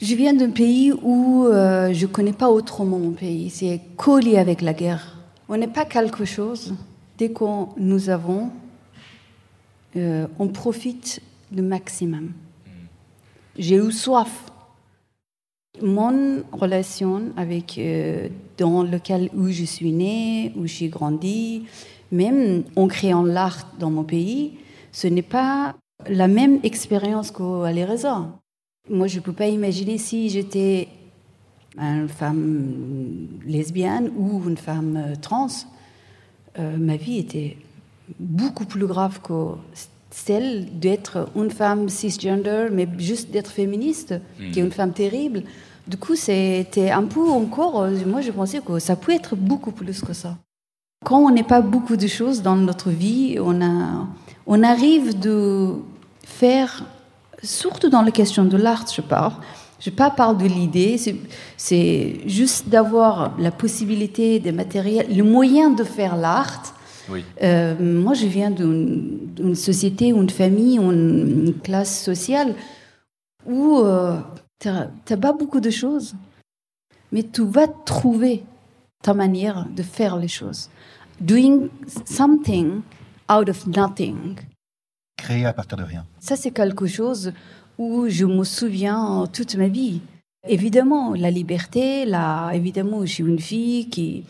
[0.00, 3.50] Je viens d'un pays où je ne connais pas autrement mon pays.
[3.50, 5.18] C'est collé avec la guerre.
[5.48, 6.74] On n'est pas quelque chose.
[7.18, 8.50] Dès qu'on nous avons,
[9.96, 11.20] on profite
[11.54, 12.32] le maximum.
[13.56, 14.50] J'ai eu soif.
[15.80, 21.64] Mon relation avec euh, dans lequel où je suis née, où j'ai grandi,
[22.10, 24.58] même en créant l'art dans mon pays,
[24.92, 25.74] ce n'est pas
[26.08, 28.28] la même expérience qu'à l'ERESA.
[28.90, 30.88] Moi, je ne peux pas imaginer si j'étais
[31.76, 35.48] une femme lesbienne ou une femme euh, trans.
[36.58, 37.56] euh, ma vie était
[38.20, 39.54] beaucoup plus grave que
[40.24, 44.14] celle d'être une femme cisgender, mais juste d'être féministe,
[44.52, 45.42] qui est une femme terrible.
[45.88, 50.00] Du coup, c'était un peu encore, moi je pensais que ça pouvait être beaucoup plus
[50.00, 50.36] que ça.
[51.04, 54.06] Quand on n'est pas beaucoup de choses dans notre vie, on, a,
[54.46, 55.74] on arrive de
[56.24, 56.84] faire,
[57.42, 59.32] surtout dans la question de l'art, je parle,
[59.80, 61.16] je ne parle pas de l'idée, c'est-
[61.56, 66.62] c'est juste d'avoir la possibilité, des matériels, le moyen de faire l'art.
[67.08, 67.24] Oui.
[67.42, 72.54] Euh, moi, je viens d'une société, une famille, une, une classe sociale
[73.46, 73.82] où
[74.58, 76.14] tu n'as pas beaucoup de choses,
[77.12, 78.44] mais tu vas trouver
[79.02, 80.70] ta manière de faire les choses.
[81.20, 81.68] Doing
[82.06, 82.80] something
[83.30, 84.36] out of nothing.
[85.16, 86.04] Créer à partir de rien.
[86.20, 87.32] Ça, c'est quelque chose
[87.78, 90.00] où je me souviens toute ma vie.
[90.46, 94.24] Évidemment, la liberté, là, évidemment, je suis une fille qui,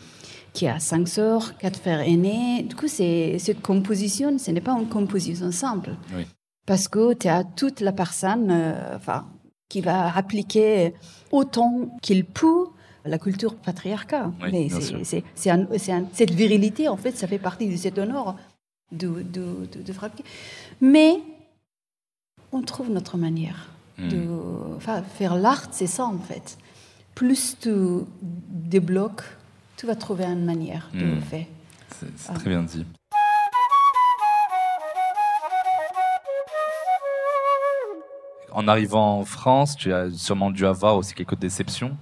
[0.55, 2.63] qui a cinq sœurs, quatre frères aînés.
[2.63, 5.91] Du coup, c'est, cette composition, ce n'est pas une composition simple.
[6.15, 6.23] Oui.
[6.65, 9.27] Parce que tu as toute la personne euh, enfin,
[9.69, 10.93] qui va appliquer
[11.31, 12.65] autant qu'il peut
[13.03, 14.31] la culture patriarcale.
[14.41, 14.99] Oui, Mais bien c'est, sûr.
[15.03, 18.35] c'est, c'est un- c'est un- cette virilité, en fait, ça fait partie de cet honneur
[18.91, 20.23] de, de, de, de frapper.
[20.81, 21.19] Mais
[22.51, 24.09] on trouve notre manière Hmm.
[24.09, 24.27] de
[24.75, 26.57] enfin, faire l'art, c'est ça en fait.
[27.13, 27.69] Plus tu
[28.21, 29.23] débloques,
[29.77, 31.15] tu vas trouver une manière de Hmm.
[31.15, 31.45] le faire.
[31.99, 32.85] C'est c'est très bien dit.
[38.51, 41.97] En arrivant en France, tu as sûrement dû avoir aussi quelques déceptions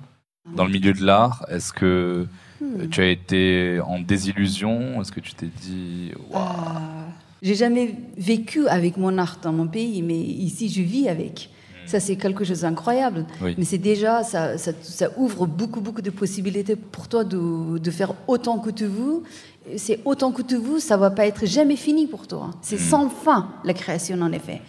[0.56, 1.46] dans le milieu de l'art.
[1.50, 2.28] Est-ce que
[2.62, 5.02] euh, tu as été en désillusion?
[5.02, 7.06] Est-ce que tu t'es dit Waouh, Euh,
[7.42, 11.50] J'ai jamais vécu avec mon art dans mon pays, mais ici je vis avec.
[11.86, 13.26] Ça, c'est quelque chose d'incroyable.
[13.42, 13.56] Oui.
[13.58, 17.92] Mais c'est déjà, ça, ça, ça ouvre beaucoup, beaucoup de possibilités pour toi de, de
[17.92, 19.24] faire autant que tu veux.
[19.78, 22.52] C'est autant que tu veux, ça va pas être jamais fini pour toi.
[22.62, 24.62] C'est sans fin, la création, en effet.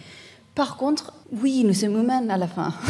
[0.53, 2.73] Par contre, oui, nous sommes humains à la fin.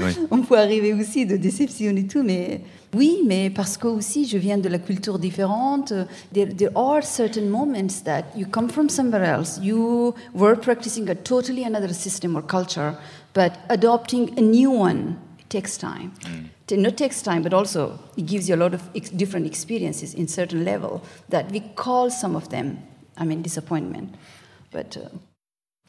[0.00, 0.06] Oui.
[0.32, 2.62] On peut arriver aussi de déception et tout, mais
[2.96, 5.92] oui, mais parce que aussi je viens de la culture différente.
[6.32, 9.60] There, there are certain moments that you come from somewhere else.
[9.62, 12.94] You were practicing a totally another system or culture,
[13.34, 15.16] but adopting a new one
[15.48, 16.12] takes time.
[16.70, 20.14] It not takes time, but also it gives you a lot of ex- different experiences
[20.14, 22.78] in certain level that we call some of them,
[23.18, 24.14] I mean, disappointment.
[24.72, 25.08] But uh,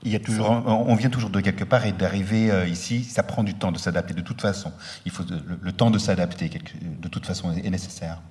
[0.03, 3.23] Il y a toujours, on vient toujours de quelque part et d'arriver euh, ici, ça
[3.23, 4.71] prend du temps de s'adapter de toute façon.
[5.05, 6.49] Il faut de- le, le temps de s'adapter
[7.01, 8.21] de toute façon est nécessaire.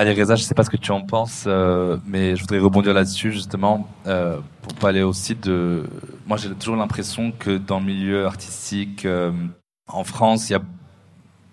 [0.00, 3.32] Alireza, je sais pas ce que tu en penses, euh, mais je voudrais rebondir là-dessus
[3.32, 5.84] justement euh, pour parler aussi de.
[6.26, 9.30] Moi, j'ai toujours l'impression que dans le milieu artistique euh,
[9.88, 10.62] en France, il y a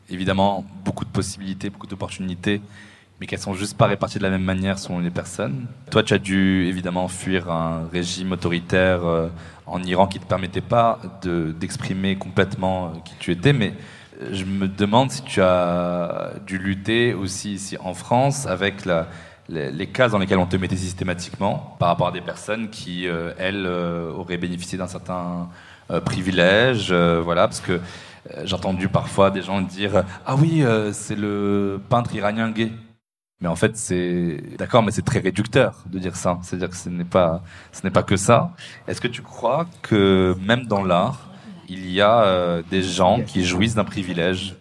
[0.09, 2.61] évidemment beaucoup de possibilités, beaucoup d'opportunités,
[3.19, 5.65] mais qu'elles sont juste pas réparties de la même manière selon les personnes.
[5.91, 9.27] Toi, tu as dû évidemment fuir un régime autoritaire euh,
[9.65, 13.73] en Iran qui te permettait pas de d'exprimer complètement qui tu étais, mais
[14.31, 18.87] je me demande si tu as dû lutter aussi ici en France avec
[19.49, 23.33] les, cases dans lesquelles on te mettait systématiquement par rapport à des personnes qui, euh,
[23.37, 25.49] elles, euh, auraient bénéficié d'un certain
[25.91, 27.79] euh, privilège, voilà, parce que
[28.43, 32.71] j'ai entendu parfois des gens dire ah oui c'est le peintre iranien gay.
[33.39, 36.39] Mais en fait, c'est d'accord, mais c'est très réducteur de dire ça.
[36.41, 38.51] C'est-à-dire que ce n'est pas, ce n'est pas que ça.
[38.87, 41.26] Est-ce que tu crois que même dans l'art,
[41.67, 44.55] il y a euh, des gens qui jouissent d'un privilège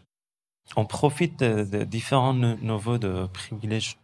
[0.77, 3.97] On profite de, de différents niveaux de privilèges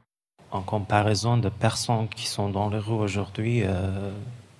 [0.50, 4.10] en comparaison de personnes qui sont dans les rues aujourd'hui euh,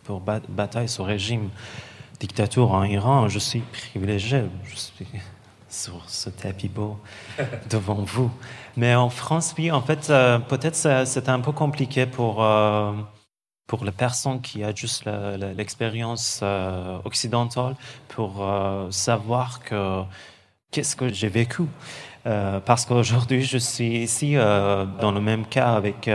[0.05, 1.51] pour ba- bataille ce régime.
[2.21, 4.45] dictature en Iran, je suis privilégié.
[4.65, 5.07] Je suis
[5.69, 6.99] sur ce tapis beau
[7.71, 8.31] devant vous.
[8.77, 10.77] Mais en France, oui, en fait, euh, peut-être
[11.07, 12.93] c'est un peu compliqué pour, euh,
[13.73, 15.09] pour les personnes qui ont juste
[15.57, 17.75] l'expérience euh, occidentale
[18.07, 18.47] pour
[18.91, 20.03] savoir que
[20.71, 21.63] qu'est-ce que j'ai vécu.
[22.67, 26.11] parce qu'aujourd'hui, je suis ici dans le même cas avec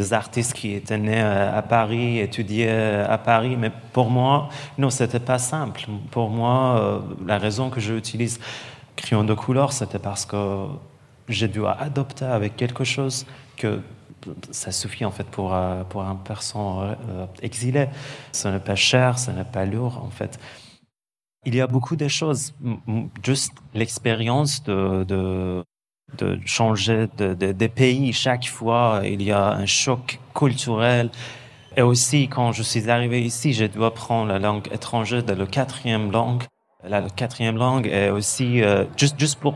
[0.00, 1.22] des artistes qui étaient nés
[1.60, 5.86] à Paris, étudiaient à Paris, mais pour moi, non, c'était pas simple.
[6.10, 8.38] Pour moi, la raison que j'utilise
[8.96, 10.66] crayon de couleur, c'était parce que
[11.26, 13.24] j'ai dû adopter avec quelque chose
[13.56, 13.80] que
[14.50, 17.88] ça suffit en fait pour, euh, pour un personne euh, exilé.
[18.32, 20.38] Ce n'est pas cher, ce n'est pas lourd en fait.
[21.46, 22.54] Il y a beaucoup de choses.
[23.22, 31.10] Juste l'expérience de, de, changer de, pays chaque fois, il y a un choc culturel.
[31.76, 35.46] Et aussi, quand je suis arrivé ici, je dois apprendre la langue étrangère de la
[35.46, 36.44] quatrième langue.
[36.82, 39.54] La quatrième langue est aussi euh, juste, juste pour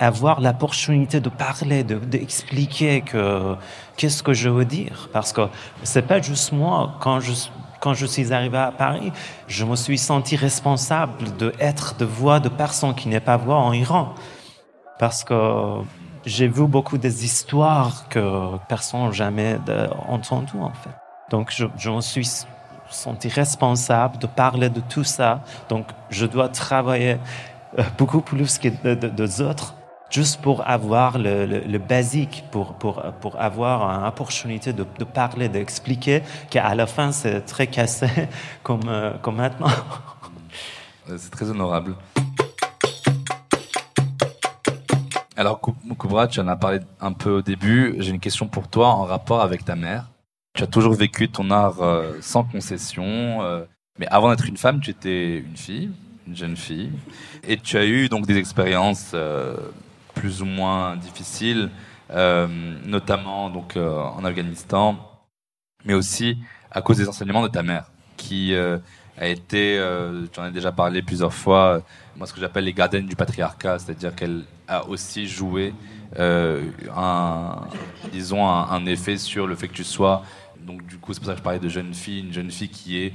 [0.00, 3.54] avoir l'opportunité de parler, d'expliquer que
[3.96, 5.42] qu'est-ce que je veux dire, parce que
[5.82, 7.32] c'est pas juste moi quand je
[7.80, 9.10] quand je suis arrivé à Paris,
[9.48, 13.56] je me suis senti responsable de être de voix de personnes qui n'est pas voix
[13.56, 14.14] en Iran,
[14.98, 15.34] parce que
[16.26, 19.58] j'ai vu beaucoup des histoires que personne n'a jamais
[20.08, 20.90] entendu en fait.
[21.30, 22.28] Donc je, me suis
[22.90, 25.42] senti responsable de parler de tout ça.
[25.68, 27.18] Donc je dois travailler
[27.78, 29.74] euh, beaucoup plus que des autres
[30.10, 36.22] juste pour avoir le, le, basique, pour, pour, pour avoir une opportunité de, parler, d'expliquer,
[36.50, 38.08] qu'à la fin, c'est très cassé
[38.62, 39.68] comme, euh, comme maintenant.
[41.16, 41.94] C'est très honorable.
[45.36, 47.94] Alors, Koubra, tu en as parlé un peu au début.
[47.98, 50.10] J'ai une question pour toi en rapport avec ta mère.
[50.54, 53.64] Tu as toujours vécu ton art euh, sans concession, euh,
[53.98, 55.90] mais avant d'être une femme, tu étais une fille,
[56.26, 56.90] une jeune fille,
[57.46, 59.14] et tu as eu donc des expériences
[60.20, 61.70] plus ou moins difficiles,
[62.10, 62.46] euh,
[62.84, 64.98] notamment donc euh, en Afghanistan,
[65.86, 66.36] mais aussi
[66.70, 68.76] à cause des enseignements de ta mère, qui euh,
[69.16, 69.78] a été,
[70.34, 71.82] j'en ai déjà parlé plusieurs fois,
[72.16, 75.72] moi ce que j'appelle les gardiennes du patriarcat, c'est-à-dire qu'elle a aussi joué
[76.18, 77.56] un,
[78.12, 80.22] disons, un, effet sur le fait que tu sois
[80.70, 82.68] donc du coup c'est pour ça que je parlais de jeune fille, une jeune fille
[82.68, 83.12] qui est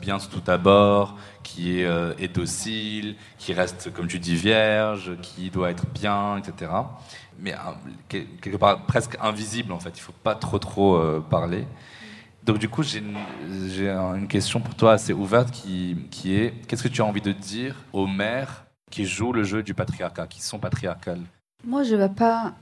[0.00, 5.12] bien sous tout abord, qui est, euh, est, docile, qui reste, comme tu dis, vierge,
[5.20, 6.70] qui doit être bien, etc.
[7.38, 9.90] Mais euh, quelque part presque invisible en fait.
[9.96, 11.66] Il faut pas trop trop euh, parler.
[12.44, 13.16] Donc du coup, j'ai une,
[14.16, 17.32] une, question pour toi assez ouverte qui, qui est qu'est-ce que tu as envie de
[17.32, 21.22] dire aux mères qui jouent le jeu du patriarcat, qui sont patriarcales?
[21.64, 22.52] Moi, je ne vais pas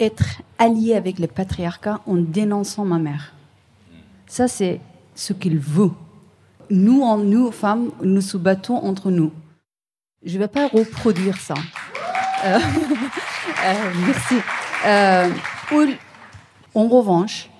[0.00, 3.32] être alliée avec le patriarcat en dénonçant ma mère.
[4.30, 4.80] Ça, c'est
[5.16, 5.90] ce qu'il veut
[6.70, 9.32] nous, en, nous, femmes, nous se battons entre nous.
[10.22, 11.54] Je ne vais pas reproduire ça.
[12.44, 12.58] Euh,
[13.66, 14.36] euh, merci.
[14.86, 15.28] Euh,
[16.76, 17.50] en revanche,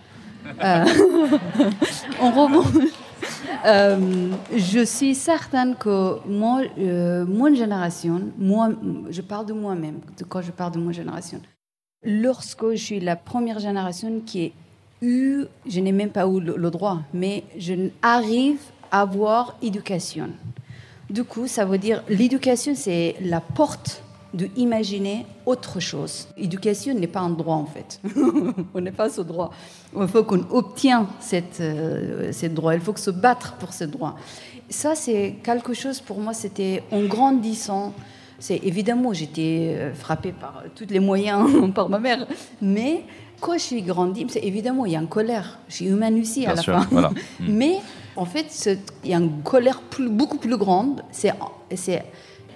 [0.60, 2.66] en revanche
[4.56, 6.62] je suis certaine que moi,
[7.26, 8.70] mon génération, moi,
[9.10, 11.40] je parle de moi-même, quand je parle de mon génération,
[12.04, 14.69] lorsque je suis la première génération qui a
[15.02, 18.58] eu, je n'ai même pas eu le, droit, mais je arrive
[18.90, 20.30] avoir éducation.
[21.08, 26.28] Du coup, ça veut dire l'éducation, c'est la porte de imaginer autre chose.
[26.36, 28.00] L'éducation n'est pas un droit en fait.
[28.74, 29.50] on n'est pas ce droit.
[29.98, 32.74] Il faut qu'on obtienne cette, euh, droit.
[32.74, 34.16] Il faut que se battre pour ce droit.
[34.68, 36.32] Ça, c'est quelque chose pour moi.
[36.32, 37.92] C'était en grandissant.
[38.38, 42.26] C'est évidemment, j'étais euh, frappée par tous les moyens par ma mère,
[42.62, 43.02] mais
[43.40, 45.58] quand je suis grandi, évidemment il y a une colère.
[45.68, 46.86] Je suis humaine aussi à la fin.
[47.40, 47.78] mais
[48.16, 51.02] en fait, il y a une colère beaucoup plus grande.
[51.10, 51.32] C'est,
[51.74, 52.04] c'est,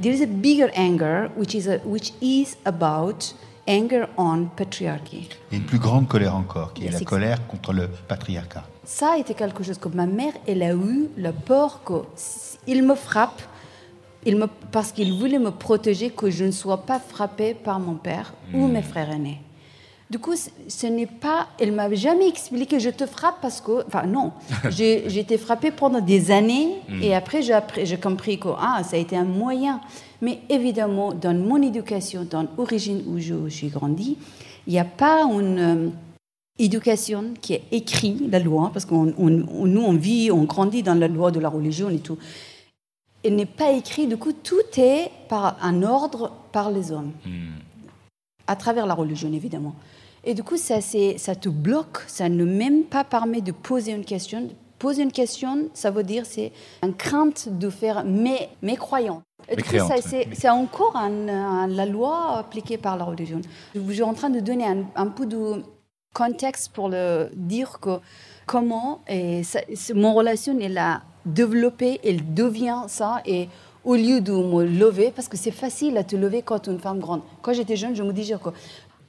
[0.00, 3.34] there is a bigger anger, which is, a, which is about
[3.66, 5.28] anger on patriarchy.
[5.50, 8.64] Il y a une plus grande colère encore, qui est la colère contre le patriarcat.
[8.84, 11.80] Ça a été quelque chose que ma mère, elle a eu la peur
[12.64, 13.40] qu'il me frappe
[14.26, 17.94] il me, parce qu'il voulait me protéger que je ne sois pas frappée par mon
[17.94, 18.72] père ou hmm.
[18.72, 19.40] mes frères aînés.
[20.10, 21.48] Du coup, ce n'est pas.
[21.58, 23.86] Elle m'a jamais expliqué je te frappe parce que.
[23.86, 24.32] Enfin, non.
[24.70, 27.02] J'ai été frappée pendant des années hmm.
[27.02, 29.80] et après, j'ai compris que ah, ça a été un moyen.
[30.20, 34.16] Mais évidemment, dans mon éducation, dans l'origine où je, suis grandi,
[34.66, 35.88] il n'y a pas une euh,
[36.58, 41.08] éducation qui est écrite, la loi, parce que nous, on vit, on grandit dans la
[41.08, 42.18] loi de la religion et tout.
[43.22, 47.12] Elle n'est pas écrite, du coup, tout est par un ordre par les hommes.
[47.24, 47.63] Hmm.
[48.46, 49.74] À travers la religion, évidemment.
[50.24, 54.04] Et du coup, ça, ça te bloque, ça ne même pas permet de poser une
[54.04, 59.22] question, pose une question, ça veut dire c'est une crainte de faire mes, mes croyants.
[59.48, 59.70] Et du coup,
[60.32, 63.40] c'est encore un- un- la loi appliquée par la religion.
[63.74, 65.62] Je suis en train de donner un, un peu de
[66.14, 67.98] contexte pour le dire que
[68.46, 73.48] comment et ça- c'est- mon relation elle a développé, elle devient ça et
[73.84, 76.72] au lieu de me lever, parce que c'est facile à te lever quand tu es
[76.72, 77.20] une femme grande.
[77.42, 78.50] Quand j'étais jeune, je me disais que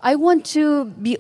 [0.03, 1.17] I want to be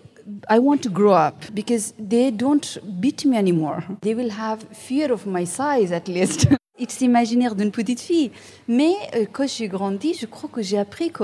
[0.49, 3.79] I want to grow up because they don't beat me anymore.
[4.01, 6.47] They will have fear of my size at least.
[6.79, 8.31] It's imaginaire d'une petite fille.
[8.67, 11.23] Mais euh, quand j'ai grandi, je crois que j'ai appris que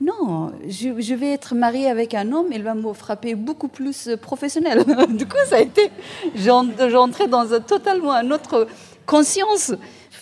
[0.00, 4.16] non, je, vais être mariée avec un homme, il va me frapper beaucoup plus euh,
[4.16, 4.84] professionnel.
[5.10, 5.90] du coup, ça a été,
[6.34, 8.66] j'en- j'entrais dans un, totalement une autre
[9.06, 9.72] conscience.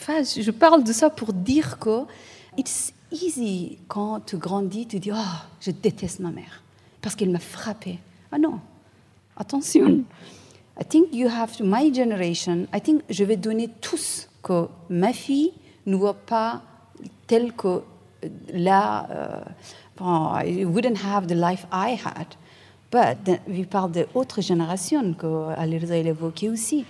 [0.09, 2.05] Je parle de ça pour dire que
[2.57, 6.63] it's easy quand tu grandis, tu dis, oh, je déteste ma mère
[7.03, 7.99] parce qu'elle m'a frappé.
[8.33, 8.61] Ah non,
[9.37, 10.05] attention.
[10.81, 15.13] I think you have to, my generation, I think je vais donner tous que ma
[15.13, 15.53] fille
[15.87, 16.63] ne voit pas
[17.27, 17.83] tel que
[18.53, 19.41] là, euh,
[19.97, 22.35] bon, I wouldn't have the life I had.
[22.91, 26.87] But we parle d'autres générations que Alirza a évoqué aussi.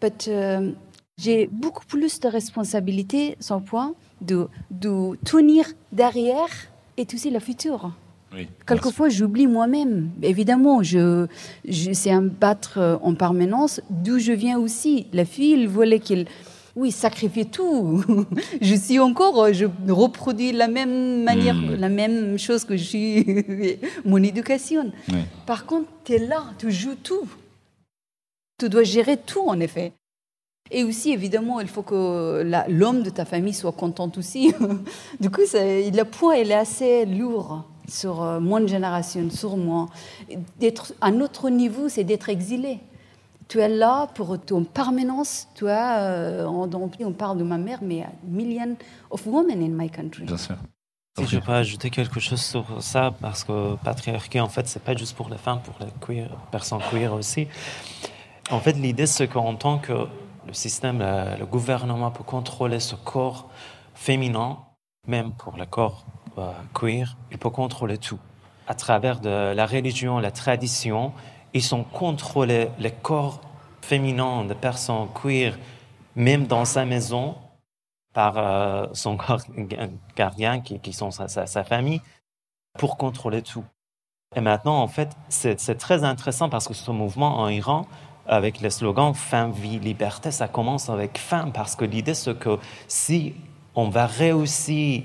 [0.00, 0.72] But euh,
[1.18, 6.48] j'ai beaucoup plus de responsabilités, sans point, de, de tenir derrière
[6.96, 7.92] et aussi le futur.
[8.34, 8.48] Oui.
[8.66, 10.10] Quelquefois, j'oublie moi-même.
[10.22, 11.26] Évidemment, je,
[11.66, 15.06] je, c'est un battre euh, en permanence, d'où je viens aussi.
[15.12, 16.26] La fille, elle voulait qu'elle,
[16.74, 18.04] oui, sacrifie tout.
[18.60, 21.74] je suis encore, euh, je reproduis la même manière, Mm.
[21.76, 24.92] la même chose que je suis, mon éducation.
[25.08, 25.20] Oui.
[25.46, 27.26] Par contre, tu es là, tu joues tout.
[28.58, 29.92] Tu dois gérer tout, en effet.
[30.70, 34.52] Et aussi, évidemment, il faut que l'homme de ta famille soit content aussi.
[35.20, 39.88] du coup, le poids, il est assez lourd sur euh, mon génération, sur moi.
[40.58, 42.80] D'être à notre niveau, c'est d'être exilé.
[43.48, 45.46] Tu es là pour ton permanence.
[45.54, 48.76] Tu as, euh, on, on parle de ma mère, mais a million
[49.10, 50.24] of women in my country.
[50.24, 50.56] Bien sûr.
[51.18, 54.94] Si je peux ajouter quelque chose sur ça, parce que patriarcat, en fait, c'est pas
[54.94, 57.48] juste pour les femmes, pour les queer, personnes queer aussi.
[58.50, 59.92] En fait, l'idée, c'est qu'en tant que
[60.46, 63.48] le système, le, le gouvernement peut contrôler ce corps
[63.94, 64.58] féminin,
[65.06, 66.04] même pour le corps
[66.38, 68.18] euh, queer, il peut contrôler tout.
[68.68, 71.12] À travers la religion, la tradition,
[71.54, 73.40] ils ont contrôlé le corps
[73.80, 75.56] féminin de personnes queer,
[76.16, 77.36] même dans sa maison,
[78.12, 79.44] par euh, son gar-
[80.16, 82.00] gardien, qui, sont sa, famille,
[82.78, 83.64] pour contrôler tout.
[84.34, 87.86] Et maintenant, en fait, c'est très intéressant parce que ce mouvement en Iran,
[88.28, 92.58] avec le slogan Femme, vie, liberté, ça commence avec femme, parce que l'idée, c'est que
[92.88, 93.34] si
[93.74, 95.02] on va réussir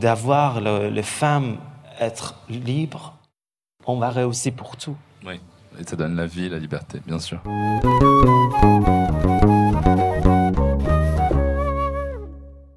[0.00, 1.56] d'avoir le- les femmes
[1.98, 3.16] être libres,
[3.86, 4.96] on va réussir pour tout.
[5.26, 5.40] Oui.
[5.78, 7.40] Et ça donne la vie, la liberté, bien sûr.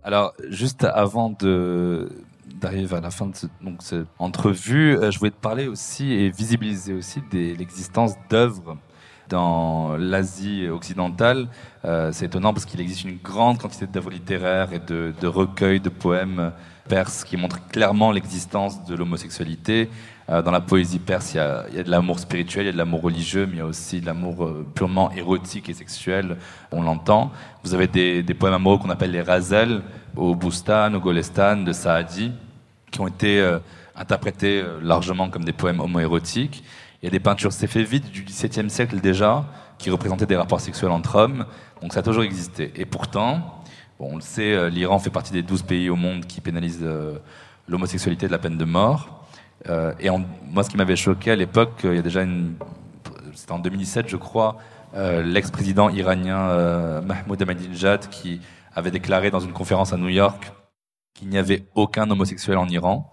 [0.03, 5.67] Alors, juste avant d'arriver à la fin de cette entrevue, euh, je voulais te parler
[5.67, 8.77] aussi et visibiliser aussi l'existence d'œuvres
[9.29, 11.47] dans l'Asie occidentale.
[11.85, 15.89] Euh, c'est étonnant parce qu'il existe une grande quantité d'œuvres littéraires et de, recueils de
[15.89, 16.51] poèmes
[16.87, 19.89] perses qui montrent clairement l'existence de l'homosexualité.
[20.29, 22.77] Euh, dans la poésie perse, il y a, de l'amour spirituel, il y a de
[22.77, 26.37] l'amour religieux, mais il y a aussi de l'amour euh, purement érotique et sexuel,
[26.71, 27.31] on l'entend.
[27.63, 29.81] Vous avez des, poèmes amoureux qu'on appelle les razals,
[30.15, 32.31] au Bustan, au Golestan, de Saadi,
[32.91, 33.57] qui ont été
[33.95, 36.63] interprétés largement comme des poèmes homoérotiques.
[37.03, 39.43] Il y a des peintures séfévides du XVIIe siècle déjà,
[39.77, 41.45] qui représentaient des rapports sexuels entre hommes,
[41.81, 42.71] donc ça a toujours existé.
[42.77, 43.61] Et pourtant,
[43.99, 47.17] on le sait, euh, l'Iran fait partie des 12 pays au monde qui pénalisent euh,
[47.67, 49.25] l'homosexualité de la peine de mort.
[49.67, 52.01] Euh, et moi, ce qui m'avait choqué à l'époque, il.
[53.35, 54.57] C'était en 2017, je crois,
[54.93, 58.39] l'ex-président iranien Mahmoud Ahmadinejad qui
[58.75, 60.53] avait déclaré dans une conférence à New York
[61.15, 63.11] qu'il n'y avait aucun homosexuel en Iran.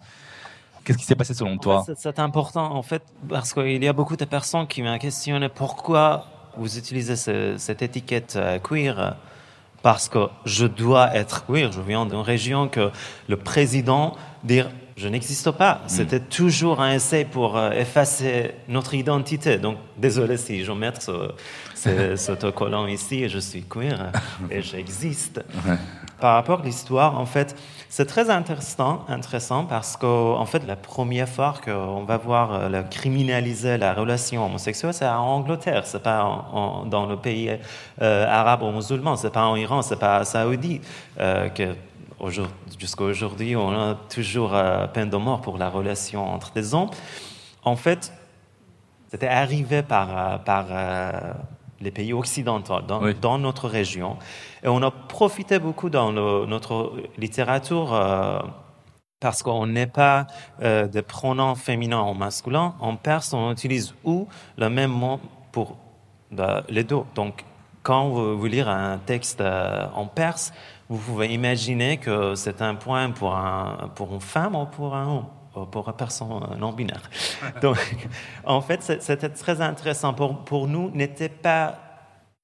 [0.91, 3.93] Qu'est-ce qui s'est passé selon toi En c'est- important, en fait, parce qu'il y a
[3.93, 6.25] beaucoup de personnes qui m'ont questionné pourquoi
[6.57, 9.17] vous utilisez ce- cette étiquette euh, queer.
[9.83, 11.71] Parce que je dois être queer.
[11.73, 12.91] Je viens d'une région que
[13.29, 15.81] le président dire je n'existe pas.
[15.87, 19.57] C'était toujours un essai pour euh, effacer notre identité.
[19.57, 21.31] Donc, désolé si je mets ce,
[21.75, 24.13] ce, ce autocollant ici, je suis queer
[24.51, 25.41] et j'existe.
[26.21, 27.57] Par rapport à l'histoire, en fait,
[27.93, 32.85] c'est très intéressant, intéressant parce que, fait, la première fois qu'on va voir euh, le
[32.85, 36.47] criminaliser la relation homosexuelle, c'est en Angleterre, c'est pas
[36.87, 37.51] dans le pays
[38.01, 40.81] euh, arabe ou musulman, c'est pas en Iran, c'est pas en Saoudi
[41.19, 41.75] euh, que
[42.79, 44.55] jusqu'à aujourd'hui on a toujours
[44.95, 46.91] peine de mort pour la relation entre des hommes.
[47.65, 48.13] En fait,
[49.11, 50.41] c'était arrivé par,
[51.81, 53.15] les pays occidentaux, dans, Oui.
[53.21, 54.17] dans notre région.
[54.63, 58.41] Et on a profité beaucoup dans le- notre littérature euh,
[59.21, 60.27] parce qu'on n'est pas
[60.63, 62.75] euh, de pronoms féminins ou masculins.
[62.81, 65.21] En perse, on utilise ou le même mot
[65.53, 65.77] pour
[66.39, 67.01] euh, les deux.
[67.15, 67.45] Donc,
[67.83, 70.53] quand vous, vous lire un texte euh, en perse,
[70.91, 75.07] vous pouvez imaginer que c'est un point pour, un, pour une femme ou pour un
[75.07, 77.03] homme, pour une personne euh, non binaire.
[77.63, 77.79] Donc,
[78.45, 80.15] en fait, c'était très intéressant.
[80.15, 81.79] Pour, pour nous, n'était pas,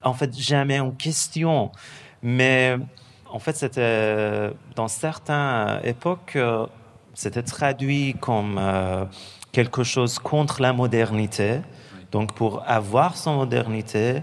[0.03, 1.71] en fait, jamais en question.
[2.23, 2.77] Mais
[3.31, 6.67] en fait, c'était dans certaines époques, euh,
[7.15, 9.05] c'était traduit comme euh,
[9.53, 11.61] quelque chose contre la modernité.
[12.13, 14.23] Donc, pour avoir son modernité,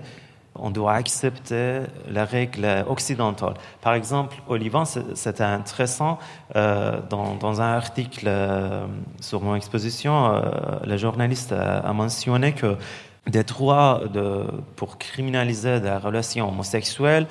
[0.56, 3.56] on doit accepter la règle occidentale.
[3.82, 6.20] Par exemple, au Liban, c'était intéressant,
[6.56, 8.86] euh, dans, un article euh,
[9.20, 10.42] sur mon exposition, euh,
[10.86, 12.78] le journaliste a, mentionné que
[13.28, 14.46] des droits de,
[14.76, 17.28] pour criminaliser des relations homosexuelles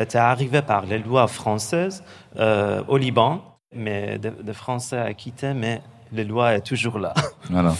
[0.00, 2.02] étaient arrivés par les lois françaises
[2.36, 3.42] euh, au Liban,
[3.74, 5.80] mais des des Français a quitté, mais
[6.12, 7.14] les lois est toujours là.
[7.50, 7.74] Voilà.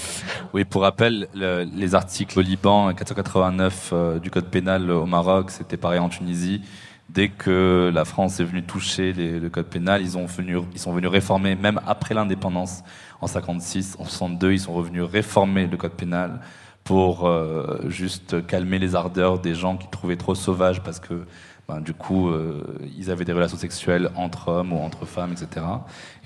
[0.52, 5.50] Oui, pour rappel, le- les articles au Liban, 489 euh, du code pénal au Maroc,
[5.50, 6.60] c'était pareil en Tunisie.
[7.08, 10.92] Dès que la France est venue toucher le code pénal, ils, ont venu, ils sont
[10.92, 12.82] venus réformer, même après l'indépendance,
[13.20, 16.40] en 56, en 62, ils sont revenus réformer le code pénal
[16.84, 21.24] pour euh, juste calmer les ardeurs des gens qui trouvaient trop sauvages parce que
[21.72, 22.62] ben, du coup, euh,
[22.98, 25.64] ils avaient des relations sexuelles entre hommes ou entre femmes, etc.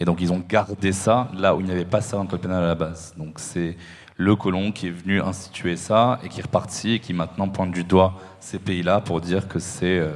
[0.00, 2.28] Et donc, ils ont gardé ça là où il n'y avait pas ça dans le
[2.28, 3.14] code pénal à la base.
[3.16, 3.76] Donc, c'est
[4.16, 7.70] le colon qui est venu instituer ça et qui est reparti et qui maintenant pointe
[7.70, 10.10] du doigt ces pays-là pour dire que c'est euh,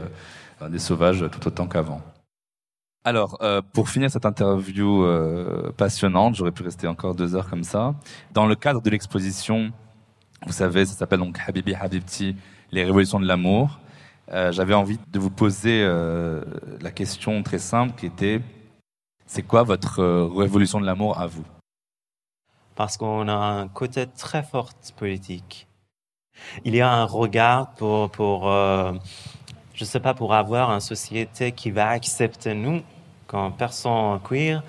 [0.68, 2.00] des sauvages tout autant qu'avant.
[3.04, 5.06] Alors, euh, pour finir cette interview
[5.76, 7.94] passionnante, j'aurais pu rester encore deux heures comme ça.
[8.32, 9.70] Dans le cadre de l'exposition,
[10.44, 12.34] vous savez, ça s'appelle donc Habibi Habibti,
[12.72, 13.78] les révolutions de l'amour.
[14.32, 16.42] Euh, J'avais envie de vous poser euh,
[16.80, 18.40] la question très simple qui était
[19.26, 21.44] c'est quoi votre euh, révolution de l'amour à vous?
[22.76, 25.66] Parce qu'on a un côté très fort politique.
[26.64, 28.50] Il y a un regard pour, pour
[29.74, 32.80] je sais pas, pour avoir une société qui va accepter nous
[33.26, 34.62] comme personne queer.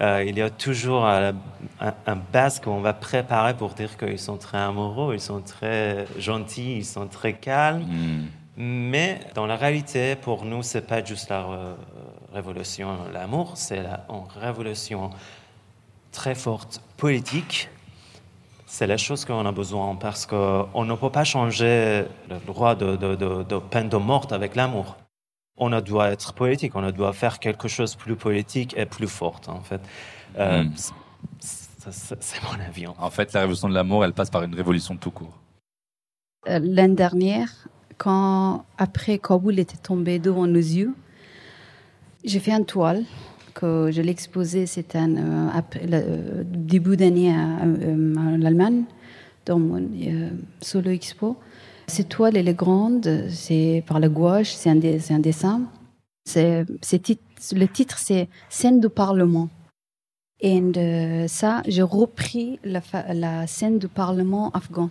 [0.00, 1.34] Il y a toujours un,
[1.80, 6.78] un base qu'on va préparer pour dire qu'ils sont très amoureux, ils sont très gentils,
[6.78, 7.84] ils sont très calmes.
[7.84, 8.26] Hmm.
[8.56, 11.46] Mais dans la réalité, pour nous, c'est pas juste la
[12.32, 15.10] révolution, l'amour, c'est la une révolution
[16.12, 17.68] très forte politique.
[18.66, 22.96] C'est la chose qu'on a besoin parce qu'on ne peut pas changer le droit de,
[22.96, 24.96] de, de, de peine de mort avec l'amour.
[25.58, 29.40] On doit être politique, on doit faire quelque chose de plus politique et plus fort,
[29.48, 29.80] en fait.
[30.38, 30.72] Euh, Mm.
[30.76, 30.92] c'est-
[31.90, 32.86] c'est c'est mon avis.
[32.86, 35.32] En fait, la révolution de l'amour, elle passe par une révolution tout court.
[36.48, 37.48] Euh, L'année dernière,
[37.98, 40.94] quand après Kaboul était tombé devant nos yeux,
[42.24, 43.04] j'ai fait une toile
[43.54, 45.48] que je l'ai exposée, c'était euh,
[45.82, 48.84] le, euh, début d'année à, euh, en Allemagne,
[49.46, 49.88] dans mon
[50.60, 51.36] solo expo.
[51.86, 55.62] Cette toile, elle est grande, c'est par la gouache, c'est un, dessin.
[56.34, 59.48] Le titre, c'est Scène du Parlement.
[60.40, 60.60] Et
[61.28, 62.82] ça, j'ai repris la,
[63.14, 64.90] la scène du Parlement afghan.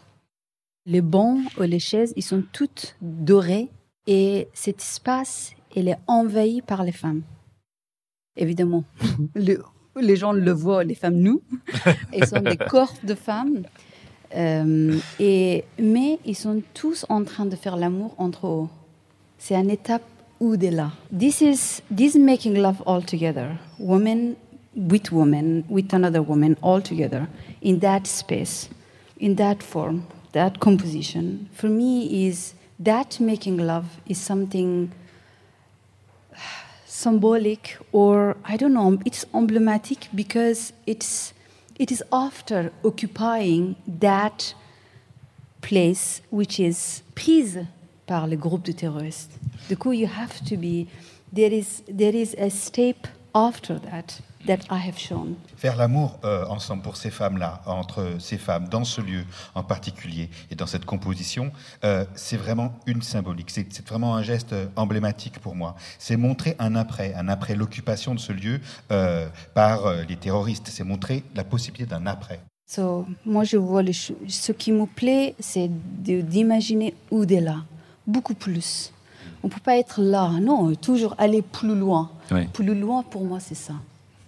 [0.85, 3.69] Les bancs ou les chaises, ils sont toutes dorées
[4.07, 7.23] et cet espace, il est envahi par les femmes.
[8.37, 8.83] Évidemment,
[9.35, 9.63] le-
[9.99, 11.41] les gens le voient, les femmes nous.
[12.13, 13.63] Ils sont des corps de femmes.
[14.35, 18.67] Euh, et, mais ils sont tous en train de faire l'amour entre eux.
[19.37, 20.03] C'est une étape
[20.41, 20.91] au-delà.
[21.17, 23.55] This is this making love all together.
[23.79, 24.35] Women
[24.75, 27.27] with women, with another woman all together
[27.63, 28.69] in that space,
[29.21, 30.01] in that form,
[30.35, 31.49] that composition.
[31.53, 34.91] For me is that making love is something
[36.85, 41.33] symbolic or I don't know, it's emblematic because it's
[41.79, 44.53] it is after occupying that
[45.61, 47.65] place which is prise
[48.05, 49.31] par le groupe de terroristes.
[49.69, 50.87] Du coup, you have to be
[51.31, 55.35] there is there is a step after that that I have shown.
[55.57, 60.29] Faire l'amour euh, ensemble pour ces femmes-là, entre ces femmes, dans ce lieu en particulier
[60.49, 61.51] et dans cette composition,
[61.83, 63.49] euh, c'est vraiment une symbolique.
[63.51, 65.75] C'est vraiment un geste euh, emblématique pour moi.
[65.99, 68.61] C'est montrer un après, un après l'occupation de ce lieu
[68.91, 70.67] euh, par les terroristes.
[70.67, 72.39] C'est montrer la possibilité d'un après.
[72.67, 77.57] So, moi, je vois les ce qui me plaît, c'est d'imaginer au-delà,
[78.07, 78.91] beaucoup plus.
[79.45, 82.09] On ne peut pas être là, non, toujours aller plus loin.
[82.31, 82.47] Oui.
[82.47, 83.73] Plus loin, pour moi, c'est ça.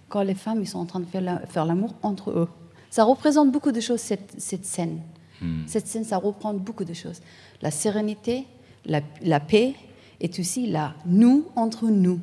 [0.09, 2.47] Quand les femmes ils sont en train de faire la- faire l'amour entre eux.
[2.91, 4.99] Ça représente beaucoup de choses, cette, cette scène.
[5.65, 7.19] Cette scène, ça reprend beaucoup de choses.
[7.63, 8.45] La sérénité,
[8.85, 9.73] la, la paix,
[10.21, 12.19] et aussi la nous entre nous.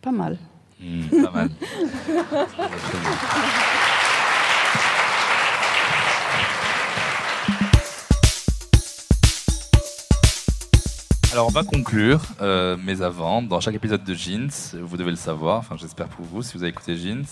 [0.00, 0.38] Pas mal.
[0.80, 1.50] Hmm, pas mal.
[11.38, 14.50] Alors on va conclure, euh, mais avant, dans chaque épisode de Jeans,
[14.82, 17.22] vous devez le savoir, enfin j'espère pour vous si vous avez écouté Jeans,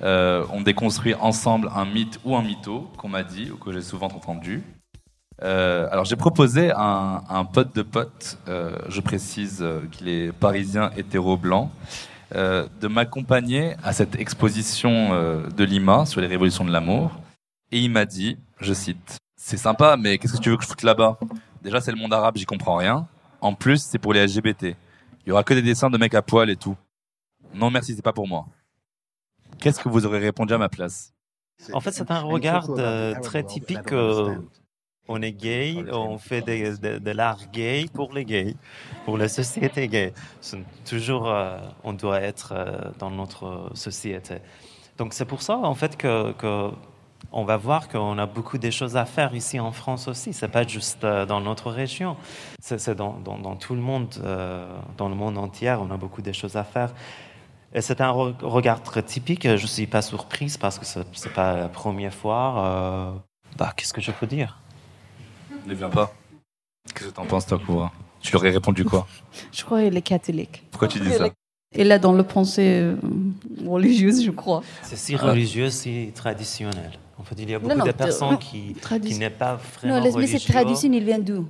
[0.00, 3.82] euh, on déconstruit ensemble un mythe ou un mytho qu'on m'a dit ou que j'ai
[3.82, 4.62] souvent entendu.
[5.42, 11.36] Euh, alors j'ai proposé un, un, pote de pote, je précise qu'il est parisien hétéro
[11.36, 11.72] blanc,
[12.32, 15.10] de m'accompagner à cette exposition
[15.50, 17.10] de Lima sur les révolutions de l'amour.
[17.72, 20.68] Et il m'a dit, je cite, c'est sympa, mais qu'est-ce que tu veux que je
[20.68, 21.18] foute là-bas?
[21.64, 23.08] Déjà c'est le monde arabe, j'y comprends rien.
[23.40, 24.76] En plus, c'est pour les LGBT.
[25.24, 26.76] Il y aura que des dessins de mecs à poil et tout.
[27.54, 28.46] Non, merci, c'est pas pour moi.
[29.58, 31.12] Qu'est-ce que vous aurez répondu à ma place
[31.72, 33.92] En fait, c'est un regard euh, très typique.
[33.92, 34.36] Euh,
[35.08, 38.54] on est gay, on fait de, de, de l'art gay pour les gays,
[39.04, 40.12] pour la société gay.
[40.84, 44.36] Toujours, euh, on doit être euh, dans notre société.
[44.98, 46.70] Donc c'est pour ça, en fait, que, que
[47.32, 50.32] on va voir qu'on a beaucoup de choses à faire ici en France aussi.
[50.32, 52.16] C'est pas juste euh, dans notre région,
[52.60, 54.66] c'est dans, dans, dans, tout le monde, euh,
[54.96, 56.92] dans le monde entier, on a beaucoup de choses à faire.
[57.74, 59.46] Et c'est un re regard très typique.
[59.46, 62.64] Je suis pas surprise parce que c'est pas la première fois.
[62.64, 63.12] Euh,
[63.58, 64.58] bah, qu'est-ce que je peux dire?
[65.66, 66.14] Ne viens pas.
[66.94, 67.92] Qu'est-ce que t'en penses, toi, Koura
[68.22, 69.06] Tu aurais répondu quoi?
[69.52, 70.64] Je crois qu'il est catholique.
[70.70, 71.28] Pourquoi tu dis ça?
[71.74, 72.94] Et là, dans le pensée
[73.66, 74.62] religieuse, je crois.
[74.80, 76.92] C'est si religieux, si traditionnel.
[77.18, 79.14] En fait, il y a beaucoup non, non, de personnes non, qui, tradition.
[79.14, 81.48] qui n'est pas vraiment Non, mais cette tradition, il vient d'où?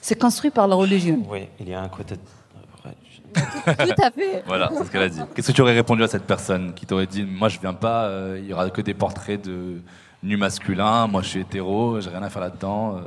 [0.00, 1.22] C'est construit par la religion.
[1.28, 2.14] Oui, il y a un côté.
[3.36, 4.42] Tout à fait.
[4.46, 5.20] Voilà, c'est ce qu'elle a dit.
[5.34, 8.04] Qu'est-ce que tu aurais répondu à cette personne qui t'aurait dit Moi, je viens pas,
[8.06, 9.82] euh, il y aura que des portraits de
[10.22, 12.96] nus masculins, moi, je suis hétéro, j'ai rien à faire là-dedans.
[12.96, 13.00] euh.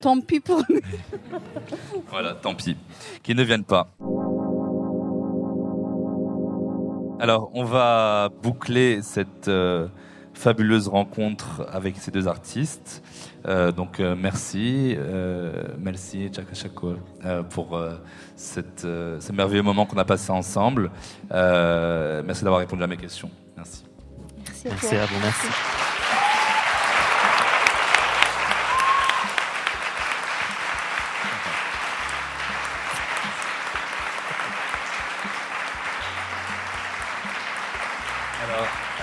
[0.00, 0.80] Tant pis pour nous.
[2.10, 2.76] Voilà, tant pis.
[3.22, 3.88] Qu'ils ne viennent pas.
[7.20, 9.88] Alors, on va boucler cette euh,
[10.38, 13.02] fabuleuse rencontre avec ces deux artistes.
[13.46, 16.30] Euh, donc, euh, merci, euh, merci
[17.24, 17.94] euh, pour euh,
[18.36, 20.90] cette, euh, ce merveilleux moment qu'on a passé ensemble.
[21.32, 23.30] Euh, merci d'avoir répondu à mes questions.
[23.56, 23.84] Merci.
[24.46, 25.46] Merci à Merci à vous, merci.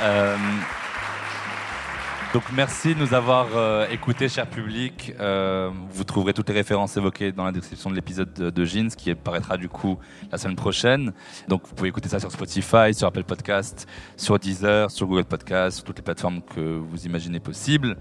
[0.02, 0.38] Euh,
[2.36, 5.14] donc merci de nous avoir euh, écoutés, cher public.
[5.22, 9.16] Euh, vous trouverez toutes les références évoquées dans la description de l'épisode de, Jeans, qui
[9.16, 9.98] paraîtra du coup
[10.30, 11.14] la semaine prochaine.
[11.48, 15.78] Donc vous pouvez écouter ça sur Spotify, sur Apple Podcast, sur Deezer, sur Google Podcast,
[15.78, 17.96] sur toutes les plateformes que vous imaginez possibles.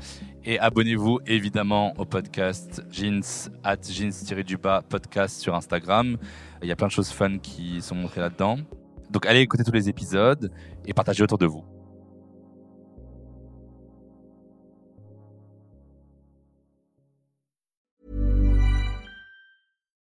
[0.45, 3.22] Et abonnez-vous évidemment au podcast Jeans,
[3.62, 6.16] at jeans-du-bas podcast sur Instagram.
[6.61, 8.57] Il y a plein de choses fun qui sont montrées là-dedans.
[9.11, 10.51] Donc allez écouter tous les épisodes
[10.85, 11.62] et partagez autour de vous.